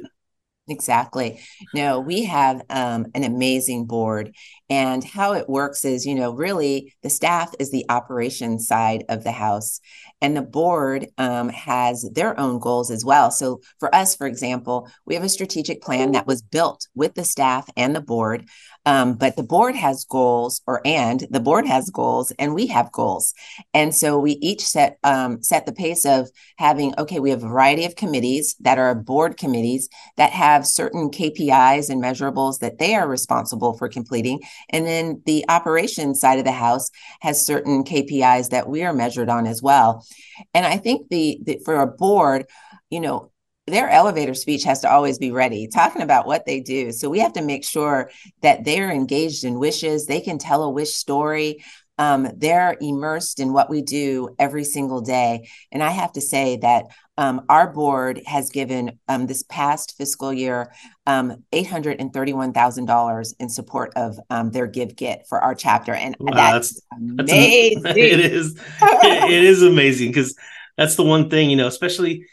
Exactly. 0.69 1.39
No, 1.73 2.01
we 2.01 2.25
have 2.25 2.61
um, 2.69 3.07
an 3.15 3.23
amazing 3.23 3.85
board. 3.85 4.35
And 4.69 5.01
how 5.01 5.33
it 5.33 5.47
works 5.47 5.85
is, 5.85 6.05
you 6.05 6.13
know, 6.13 6.31
really 6.33 6.93
the 7.03 7.09
staff 7.09 7.53
is 7.57 7.71
the 7.71 7.85
operation 7.87 8.59
side 8.59 9.05
of 9.07 9.23
the 9.23 9.31
house. 9.31 9.79
And 10.19 10.35
the 10.35 10.41
board 10.41 11.07
um, 11.17 11.47
has 11.49 12.09
their 12.13 12.37
own 12.37 12.59
goals 12.59 12.91
as 12.91 13.05
well. 13.05 13.31
So 13.31 13.61
for 13.79 13.93
us, 13.95 14.15
for 14.15 14.27
example, 14.27 14.89
we 15.05 15.15
have 15.15 15.23
a 15.23 15.29
strategic 15.29 15.81
plan 15.81 16.11
that 16.11 16.27
was 16.27 16.41
built 16.41 16.87
with 16.93 17.13
the 17.13 17.23
staff 17.23 17.69
and 17.77 17.95
the 17.95 18.01
board. 18.01 18.49
Um, 18.87 19.15
but 19.15 19.35
the 19.35 19.43
board 19.43 19.75
has 19.75 20.05
goals, 20.05 20.61
or 20.65 20.79
and 20.85 21.27
the 21.29 21.41
board 21.41 21.67
has 21.67 21.89
goals, 21.89 22.31
and 22.39 22.55
we 22.55 22.67
have 22.67 22.89
goals, 22.93 23.33
and 23.73 23.93
so 23.93 24.17
we 24.17 24.31
each 24.41 24.61
set 24.61 24.97
um, 25.03 25.43
set 25.43 25.65
the 25.65 25.73
pace 25.73 26.05
of 26.05 26.29
having. 26.55 26.93
Okay, 26.97 27.19
we 27.19 27.31
have 27.31 27.43
a 27.43 27.49
variety 27.49 27.83
of 27.83 27.97
committees 27.97 28.55
that 28.61 28.77
are 28.77 28.95
board 28.95 29.35
committees 29.35 29.89
that 30.15 30.31
have 30.31 30.65
certain 30.65 31.09
KPIs 31.11 31.89
and 31.89 32.01
measurables 32.01 32.59
that 32.59 32.77
they 32.79 32.95
are 32.95 33.09
responsible 33.09 33.77
for 33.77 33.89
completing, 33.89 34.39
and 34.69 34.87
then 34.87 35.21
the 35.25 35.43
operations 35.49 36.21
side 36.21 36.39
of 36.39 36.45
the 36.45 36.53
house 36.53 36.89
has 37.19 37.45
certain 37.45 37.83
KPIs 37.83 38.51
that 38.51 38.69
we 38.69 38.83
are 38.85 38.93
measured 38.93 39.27
on 39.27 39.47
as 39.47 39.61
well. 39.61 40.05
And 40.53 40.65
I 40.65 40.77
think 40.77 41.09
the, 41.09 41.39
the 41.43 41.59
for 41.65 41.81
a 41.81 41.87
board, 41.87 42.45
you 42.89 43.01
know, 43.01 43.33
their 43.67 43.89
elevator 43.89 44.33
speech 44.33 44.63
has 44.63 44.79
to 44.81 44.91
always 44.91 45.17
be 45.17 45.31
ready, 45.31 45.67
talking 45.67 46.01
about 46.01 46.25
what 46.25 46.45
they 46.45 46.61
do. 46.61 46.91
So 46.91 47.09
we 47.09 47.19
have 47.19 47.33
to 47.33 47.41
make 47.41 47.65
sure 47.65 48.09
that 48.41 48.63
they're 48.63 48.91
engaged 48.91 49.43
in 49.43 49.59
wishes. 49.59 50.05
They 50.05 50.21
can 50.21 50.37
tell 50.37 50.63
a 50.63 50.69
wish 50.69 50.93
story. 50.93 51.63
Um, 51.99 52.29
they're 52.35 52.77
immersed 52.79 53.39
in 53.39 53.51
what 53.53 53.69
we 53.69 53.81
do 53.81 54.29
every 54.39 54.63
single 54.63 55.01
day. 55.01 55.49
And 55.71 55.83
I 55.83 55.89
have 55.89 56.13
to 56.13 56.21
say 56.21 56.57
that 56.57 56.85
um, 57.17 57.45
our 57.49 57.73
board 57.73 58.21
has 58.25 58.51
given 58.51 58.99
um, 59.07 59.25
this 59.25 59.43
past 59.43 59.97
fiscal 59.97 60.31
year 60.31 60.71
um, 61.07 61.43
$831,000 61.51 63.33
in 63.39 63.49
support 63.49 63.91
of 63.95 64.19
um, 64.29 64.51
their 64.51 64.67
Give 64.67 64.95
Get 64.95 65.27
for 65.27 65.39
our 65.39 65.55
chapter. 65.55 65.93
And 65.93 66.15
wow, 66.19 66.35
that's, 66.35 66.79
that's 66.91 67.31
amazing. 67.31 67.81
That's, 67.81 67.97
it 67.97 68.19
is. 68.19 68.61
it 68.81 69.43
is 69.43 69.63
amazing 69.63 70.09
because 70.09 70.35
that's 70.77 70.95
the 70.95 71.03
one 71.03 71.29
thing, 71.29 71.49
you 71.49 71.55
know, 71.55 71.67
especially 71.67 72.27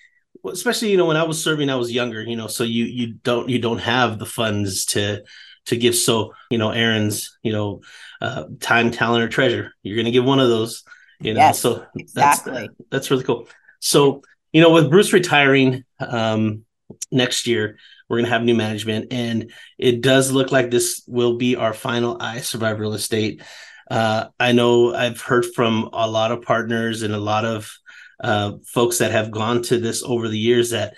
especially 0.53 0.91
you 0.91 0.97
know 0.97 1.07
when 1.07 1.17
I 1.17 1.23
was 1.25 1.43
serving, 1.43 1.71
I 1.71 1.77
was 1.77 1.93
younger, 1.93 2.23
you 2.23 2.37
know, 2.37 2.47
so 2.47 2.65
you 2.65 2.85
you 2.85 3.15
don't 3.15 3.49
you 3.49 3.59
don't 3.59 3.79
have 3.79 4.19
the 4.19 4.27
funds 4.27 4.87
to 4.87 5.23
to 5.67 5.77
give. 5.77 5.95
So 5.95 6.35
you 6.51 6.59
know, 6.59 6.71
Aaron's 6.71 7.37
you 7.43 7.53
know, 7.53 7.81
uh, 8.21 8.45
time, 8.61 8.91
talent, 8.91 9.25
or 9.25 9.29
treasure. 9.29 9.73
You're 9.83 9.97
going 9.97 10.07
to 10.07 10.11
give 10.11 10.25
one 10.25 10.41
of 10.41 10.49
those. 10.49 10.85
You 11.21 11.35
know, 11.35 11.41
yes, 11.41 11.61
so 11.61 11.87
exactly. 11.97 12.53
that's 12.53 12.75
that's 12.91 13.11
really 13.11 13.25
cool. 13.25 13.49
So 13.81 14.23
you 14.53 14.61
know, 14.61 14.71
with 14.71 14.91
Bruce 14.91 15.13
retiring 15.13 15.85
um, 16.01 16.65
next 17.11 17.47
year, 17.47 17.79
we're 18.09 18.19
going 18.19 18.27
to 18.27 18.33
have 18.33 18.43
new 18.43 18.55
management, 18.55 19.13
and 19.13 19.53
it 19.79 20.01
does 20.01 20.31
look 20.31 20.53
like 20.53 20.71
this 20.71 21.03
will 21.07 21.37
be 21.37 21.57
our 21.57 21.73
final 21.73 22.17
I 22.21 22.41
Survive 22.41 22.79
Real 22.79 22.95
Estate. 22.95 23.43
Uh, 23.91 24.27
I 24.41 24.53
know 24.53 24.95
I've 24.95 25.21
heard 25.21 25.45
from 25.55 25.91
a 25.93 26.09
lot 26.09 26.33
of 26.33 26.43
partners 26.43 27.03
and 27.03 27.15
a 27.15 27.19
lot 27.19 27.45
of 27.45 27.71
uh, 28.21 28.53
folks 28.67 28.99
that 28.99 29.13
have 29.13 29.31
gone 29.31 29.63
to 29.63 29.79
this 29.79 30.03
over 30.03 30.29
the 30.29 30.39
years 30.39 30.71
that 30.71 30.95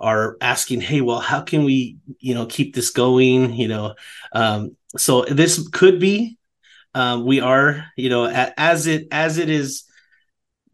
are 0.00 0.36
asking, 0.40 0.80
"Hey, 0.80 1.00
well, 1.00 1.20
how 1.20 1.40
can 1.40 1.64
we, 1.64 1.96
you 2.18 2.34
know, 2.34 2.46
keep 2.46 2.74
this 2.74 2.90
going?" 2.90 3.54
You 3.54 3.68
know, 3.68 3.94
um, 4.32 4.76
so 4.96 5.24
this 5.24 5.68
could 5.68 6.00
be. 6.00 6.38
Um, 6.94 7.24
we 7.24 7.40
are, 7.40 7.86
you 7.96 8.10
know, 8.10 8.26
as 8.26 8.86
it 8.86 9.08
as 9.10 9.38
it 9.38 9.48
is 9.48 9.84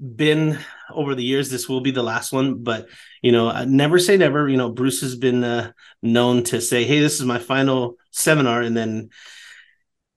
been 0.01 0.59
over 0.93 1.15
the 1.15 1.25
years, 1.25 1.51
this 1.51 1.69
will 1.69 1.81
be 1.81 1.91
the 1.91 2.03
last 2.03 2.33
one. 2.33 2.63
But 2.63 2.89
you 3.23 3.33
know, 3.33 3.65
never 3.65 3.99
say 3.99 4.17
never. 4.17 4.49
You 4.49 4.57
know, 4.57 4.71
Bruce 4.71 5.01
has 5.01 5.17
been 5.17 5.45
uh, 5.45 5.73
known 6.03 6.43
to 6.45 6.61
say, 6.61 6.85
"Hey, 6.85 7.01
this 7.01 7.21
is 7.21 7.25
my 7.25 7.39
final 7.39 7.97
seminar," 8.11 8.63
and 8.63 8.77
then 8.77 9.11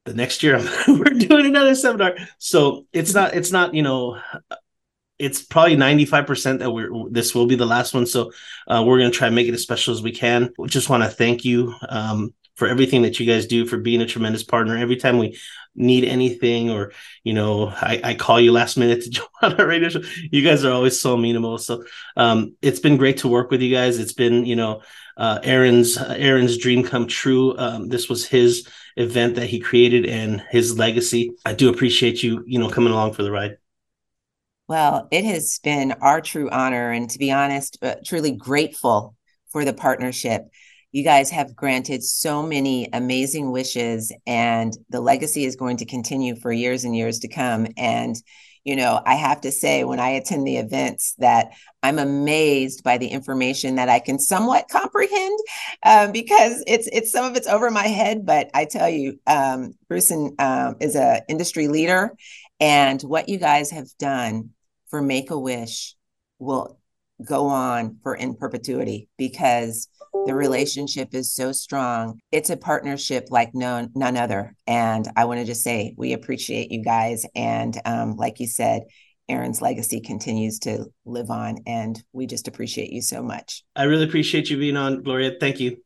the 0.06 0.14
next 0.14 0.44
year 0.44 0.58
we're 0.88 1.04
doing 1.04 1.46
another 1.46 1.76
seminar. 1.76 2.16
So 2.38 2.86
it's 2.94 3.14
not 3.14 3.36
it's 3.36 3.52
not 3.52 3.74
you 3.74 3.84
know 3.84 4.20
it's 5.22 5.42
probably 5.42 5.76
95% 5.76 6.60
that 6.60 6.72
we're 6.72 6.90
this 7.10 7.36
will 7.36 7.46
be 7.46 7.56
the 7.56 7.66
last 7.66 7.94
one. 7.94 8.06
So 8.06 8.32
uh, 8.68 8.84
we're 8.86 8.98
going 8.98 9.12
to 9.12 9.18
try 9.18 9.28
and 9.28 9.36
make 9.36 9.48
it 9.48 9.54
as 9.54 9.62
special 9.62 9.94
as 9.94 10.02
we 10.02 10.12
can. 10.12 10.52
We 10.58 10.68
just 10.68 10.90
want 10.90 11.04
to 11.04 11.10
thank 11.10 11.46
you 11.46 11.76
um, 11.88 12.34
for 12.56 12.68
everything 12.68 13.04
that 13.04 13.20
you 13.20 13.26
guys 13.26 13.46
do 13.46 13.66
for 13.66 13.78
being 13.78 14.02
a 14.02 14.08
tremendous 14.08 14.44
partner. 14.44 14.78
Every 14.78 14.98
time 14.98 15.18
we 15.18 15.38
need 15.74 16.04
anything 16.04 16.70
or 16.70 16.92
you 17.24 17.34
know 17.34 17.70
i, 17.70 18.02
I 18.04 18.14
call 18.16 18.42
you 18.42 18.52
last 18.52 18.76
minute 18.76 19.04
to 19.04 19.10
join 19.18 19.28
on 19.42 19.58
our 19.58 19.66
radio 19.66 19.88
show 19.88 20.02
you 20.30 20.44
guys 20.44 20.66
are 20.66 20.74
always 20.74 21.00
so 21.00 21.14
amenable. 21.14 21.58
So 21.60 21.86
um, 22.18 22.56
it's 22.62 22.82
been 22.82 22.98
great 22.98 23.18
to 23.20 23.30
work 23.30 23.52
with 23.52 23.62
you 23.62 23.74
guys. 23.74 24.00
It's 24.00 24.14
been 24.14 24.46
you 24.46 24.56
know 24.56 24.82
uh, 25.18 25.40
aaron's 25.44 25.98
uh, 25.98 26.16
aaron's 26.18 26.58
dream 26.58 26.84
come 26.84 27.08
true. 27.08 27.58
Um, 27.58 27.88
this 27.88 28.10
was 28.10 28.26
his 28.26 28.68
event 28.98 29.36
that 29.36 29.48
he 29.48 29.60
created 29.60 30.06
and 30.06 30.44
his 30.50 30.78
legacy. 30.78 31.32
I 31.46 31.54
do 31.54 31.70
appreciate 31.70 32.24
you 32.24 32.44
you 32.46 32.60
know 32.60 32.70
coming 32.70 32.92
along 32.92 33.14
for 33.14 33.24
the 33.24 33.32
ride 33.32 33.58
well, 34.68 35.08
it 35.12 35.26
has 35.26 35.60
been 35.64 35.94
our 36.02 36.22
true 36.22 36.50
honor, 36.50 36.92
and 36.92 37.10
to 37.10 37.20
be 37.20 37.32
honest, 37.32 37.78
uh, 37.82 37.96
truly 38.06 38.32
grateful 38.32 39.16
for 39.52 39.66
the 39.66 39.74
partnership. 39.74 40.44
You 40.92 41.04
guys 41.04 41.30
have 41.32 41.56
granted 41.56 42.04
so 42.04 42.44
many 42.44 42.90
amazing 42.92 43.52
wishes, 43.52 44.12
and 44.26 44.74
the 44.90 45.02
legacy 45.02 45.46
is 45.46 45.56
going 45.56 45.78
to 45.78 45.86
continue 45.86 46.36
for 46.36 46.52
years 46.52 46.84
and 46.84 46.96
years 46.96 47.20
to 47.20 47.28
come. 47.28 47.68
And 47.78 48.16
you 48.64 48.76
know, 48.76 49.02
I 49.04 49.16
have 49.16 49.42
to 49.42 49.52
say, 49.52 49.84
when 49.84 50.00
I 50.00 50.10
attend 50.10 50.46
the 50.46 50.58
events, 50.58 51.16
that 51.18 51.54
I'm 51.82 51.98
amazed 51.98 52.84
by 52.84 53.00
the 53.00 53.08
information 53.08 53.76
that 53.76 53.90
I 53.90 54.00
can 54.00 54.20
somewhat 54.20 54.68
comprehend 54.70 55.40
um, 55.84 56.12
because 56.12 56.64
it's 56.68 56.88
it's 56.92 57.12
some 57.12 57.26
of 57.26 57.36
it's 57.36 57.48
over 57.48 57.72
my 57.72 57.88
head. 57.88 58.26
But 58.26 58.52
I 58.54 58.66
tell 58.66 58.88
you, 58.88 59.20
um, 59.26 59.74
Bruce 59.90 60.12
um, 60.12 60.76
is 60.80 60.96
an 60.96 61.22
industry 61.28 61.68
leader, 61.68 62.16
and 62.62 63.02
what 63.02 63.28
you 63.28 63.38
guys 63.38 63.72
have 63.72 63.90
done 64.00 64.52
for 64.90 65.02
Make 65.02 65.32
a 65.32 65.40
Wish 65.40 65.96
will 66.40 66.80
go 67.26 67.48
on 67.48 67.98
for 68.04 68.16
in 68.16 68.36
perpetuity 68.36 69.10
because 69.18 69.88
the 70.26 70.36
relationship 70.36 71.14
is 71.14 71.34
so 71.34 71.52
strong. 71.52 72.20
It's 72.32 72.50
a 72.50 72.58
partnership 72.58 73.28
like 73.30 73.54
no 73.54 73.88
none 73.96 74.18
other. 74.18 74.56
And 74.68 75.08
I 75.16 75.26
want 75.26 75.40
to 75.40 75.46
just 75.46 75.64
say 75.64 75.96
we 75.98 76.14
appreciate 76.14 76.72
you 76.72 76.84
guys. 76.84 77.26
And 77.36 77.80
um, 77.86 78.16
like 78.16 78.40
you 78.40 78.48
said, 78.48 78.84
Aaron's 79.30 79.62
legacy 79.62 80.02
continues 80.02 80.60
to 80.60 80.86
live 81.06 81.30
on, 81.30 81.60
and 81.66 82.02
we 82.12 82.26
just 82.26 82.50
appreciate 82.50 82.92
you 82.92 83.02
so 83.02 83.24
much. 83.24 83.64
I 83.76 83.84
really 83.84 84.04
appreciate 84.04 84.50
you 84.50 84.58
being 84.58 84.76
on, 84.76 85.04
Gloria. 85.04 85.34
Thank 85.40 85.60
you. 85.60 85.78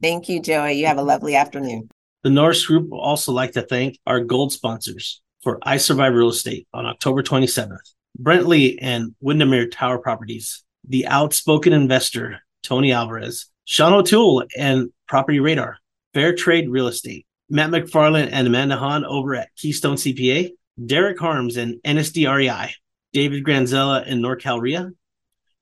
Thank 0.00 0.28
you, 0.28 0.40
Joey. 0.40 0.74
You 0.74 0.86
have 0.86 0.98
a 0.98 1.02
lovely 1.02 1.34
afternoon. 1.34 1.88
The 2.22 2.30
Norris 2.30 2.64
Group 2.64 2.90
will 2.90 3.00
also 3.00 3.32
like 3.32 3.52
to 3.52 3.62
thank 3.62 3.98
our 4.06 4.20
gold 4.20 4.52
sponsors 4.52 5.21
for 5.42 5.58
I 5.62 5.76
Survive 5.76 6.14
Real 6.14 6.28
Estate 6.30 6.68
on 6.72 6.86
October 6.86 7.22
27th. 7.22 7.92
Brent 8.18 8.46
Lee 8.46 8.78
and 8.78 9.14
Windermere 9.20 9.68
Tower 9.68 9.98
Properties, 9.98 10.62
the 10.86 11.06
outspoken 11.06 11.72
investor, 11.72 12.40
Tony 12.62 12.92
Alvarez, 12.92 13.46
Sean 13.64 13.92
O'Toole 13.92 14.44
and 14.56 14.90
Property 15.08 15.40
Radar, 15.40 15.78
Fair 16.14 16.34
Trade 16.34 16.68
Real 16.68 16.88
Estate, 16.88 17.26
Matt 17.48 17.70
McFarland 17.70 18.28
and 18.32 18.46
Amanda 18.46 18.76
Hahn 18.76 19.04
over 19.04 19.34
at 19.34 19.54
Keystone 19.56 19.96
CPA, 19.96 20.50
Derek 20.84 21.18
Harms 21.18 21.56
and 21.56 21.76
NSD 21.82 22.32
REI, 22.32 22.74
David 23.12 23.44
Granzella 23.44 24.04
and 24.06 24.22
NorCal 24.22 24.60
RIA, 24.60 24.90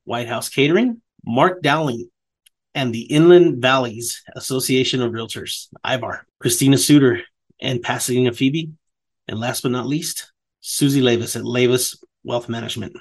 White 0.05 0.29
House 0.29 0.49
Catering, 0.49 1.01
Mark 1.25 1.63
Dowling 1.63 2.09
and 2.75 2.95
the 2.95 3.03
Inland 3.03 3.61
Valleys 3.61 4.23
Association 4.37 5.03
of 5.03 5.13
Realtors, 5.13 5.69
IVAR, 5.85 6.21
Christina 6.39 6.79
Suter 6.79 7.23
and 7.61 7.83
Pasadena 7.83 8.33
Phoebe, 8.33 8.71
and 9.31 9.41
last 9.41 9.63
but 9.63 9.73
not 9.73 9.87
least, 9.87 10.33
Susie 10.61 11.01
Lavis 11.01 11.37
at 11.37 11.43
Lavis 11.43 11.97
Wealth 12.25 12.51
Management. 12.51 12.95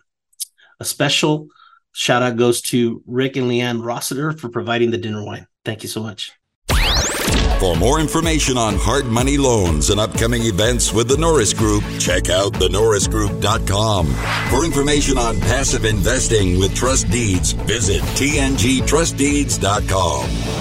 A 0.80 0.86
special 0.86 1.50
Shout 1.94 2.22
out 2.22 2.38
goes 2.38 2.62
to 2.62 3.04
Rick 3.06 3.36
and 3.36 3.50
Leanne 3.50 3.84
Rossiter 3.84 4.32
for 4.32 4.48
providing 4.50 4.92
the 4.92 4.98
dinner 4.98 5.24
wine. 5.24 5.48
Thank 5.66 5.82
you 5.84 5.90
so 5.90 6.04
much. 6.04 6.32
For 7.60 7.76
more 7.76 8.00
information 8.00 8.58
on 8.58 8.76
hard 8.76 9.06
money 9.06 9.38
loans 9.38 9.90
and 9.90 10.00
upcoming 10.00 10.44
events 10.44 10.94
with 10.94 11.10
the 11.10 11.18
Norris 11.18 11.54
Group, 11.54 11.84
check 12.00 12.30
out 12.30 12.54
thenorrisgroup.com. 12.54 14.06
For 14.50 14.64
information 14.64 15.18
on 15.18 15.42
passive 15.42 15.84
investing 15.84 16.58
with 16.58 16.74
trust 16.74 17.10
deeds, 17.10 17.52
visit 17.52 18.02
tngtrustdeeds.com. 18.02 20.59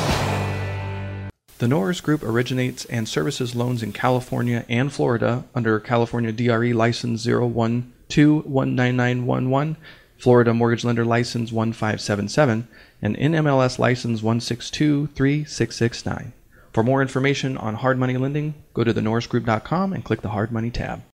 The 1.58 1.68
Norris 1.68 2.00
Group 2.00 2.22
originates 2.22 2.84
and 2.84 3.08
services 3.08 3.56
loans 3.56 3.82
in 3.82 3.92
California 3.92 4.64
and 4.68 4.92
Florida 4.92 5.44
under 5.56 5.80
California 5.80 6.30
DRE 6.30 6.72
license 6.72 7.26
012199911 7.26 9.76
Florida 10.18 10.52
Mortgage 10.52 10.84
Lender 10.84 11.04
License 11.04 11.52
1577, 11.52 12.66
and 13.00 13.16
NMLS 13.16 13.78
License 13.78 14.20
1623669. 14.20 16.32
For 16.72 16.82
more 16.82 17.02
information 17.02 17.56
on 17.56 17.76
hard 17.76 17.98
money 17.98 18.16
lending, 18.16 18.54
go 18.74 18.82
to 18.84 18.92
thenorrisgroup.com 18.92 19.92
and 19.92 20.04
click 20.04 20.22
the 20.22 20.30
Hard 20.30 20.52
Money 20.52 20.70
tab. 20.70 21.02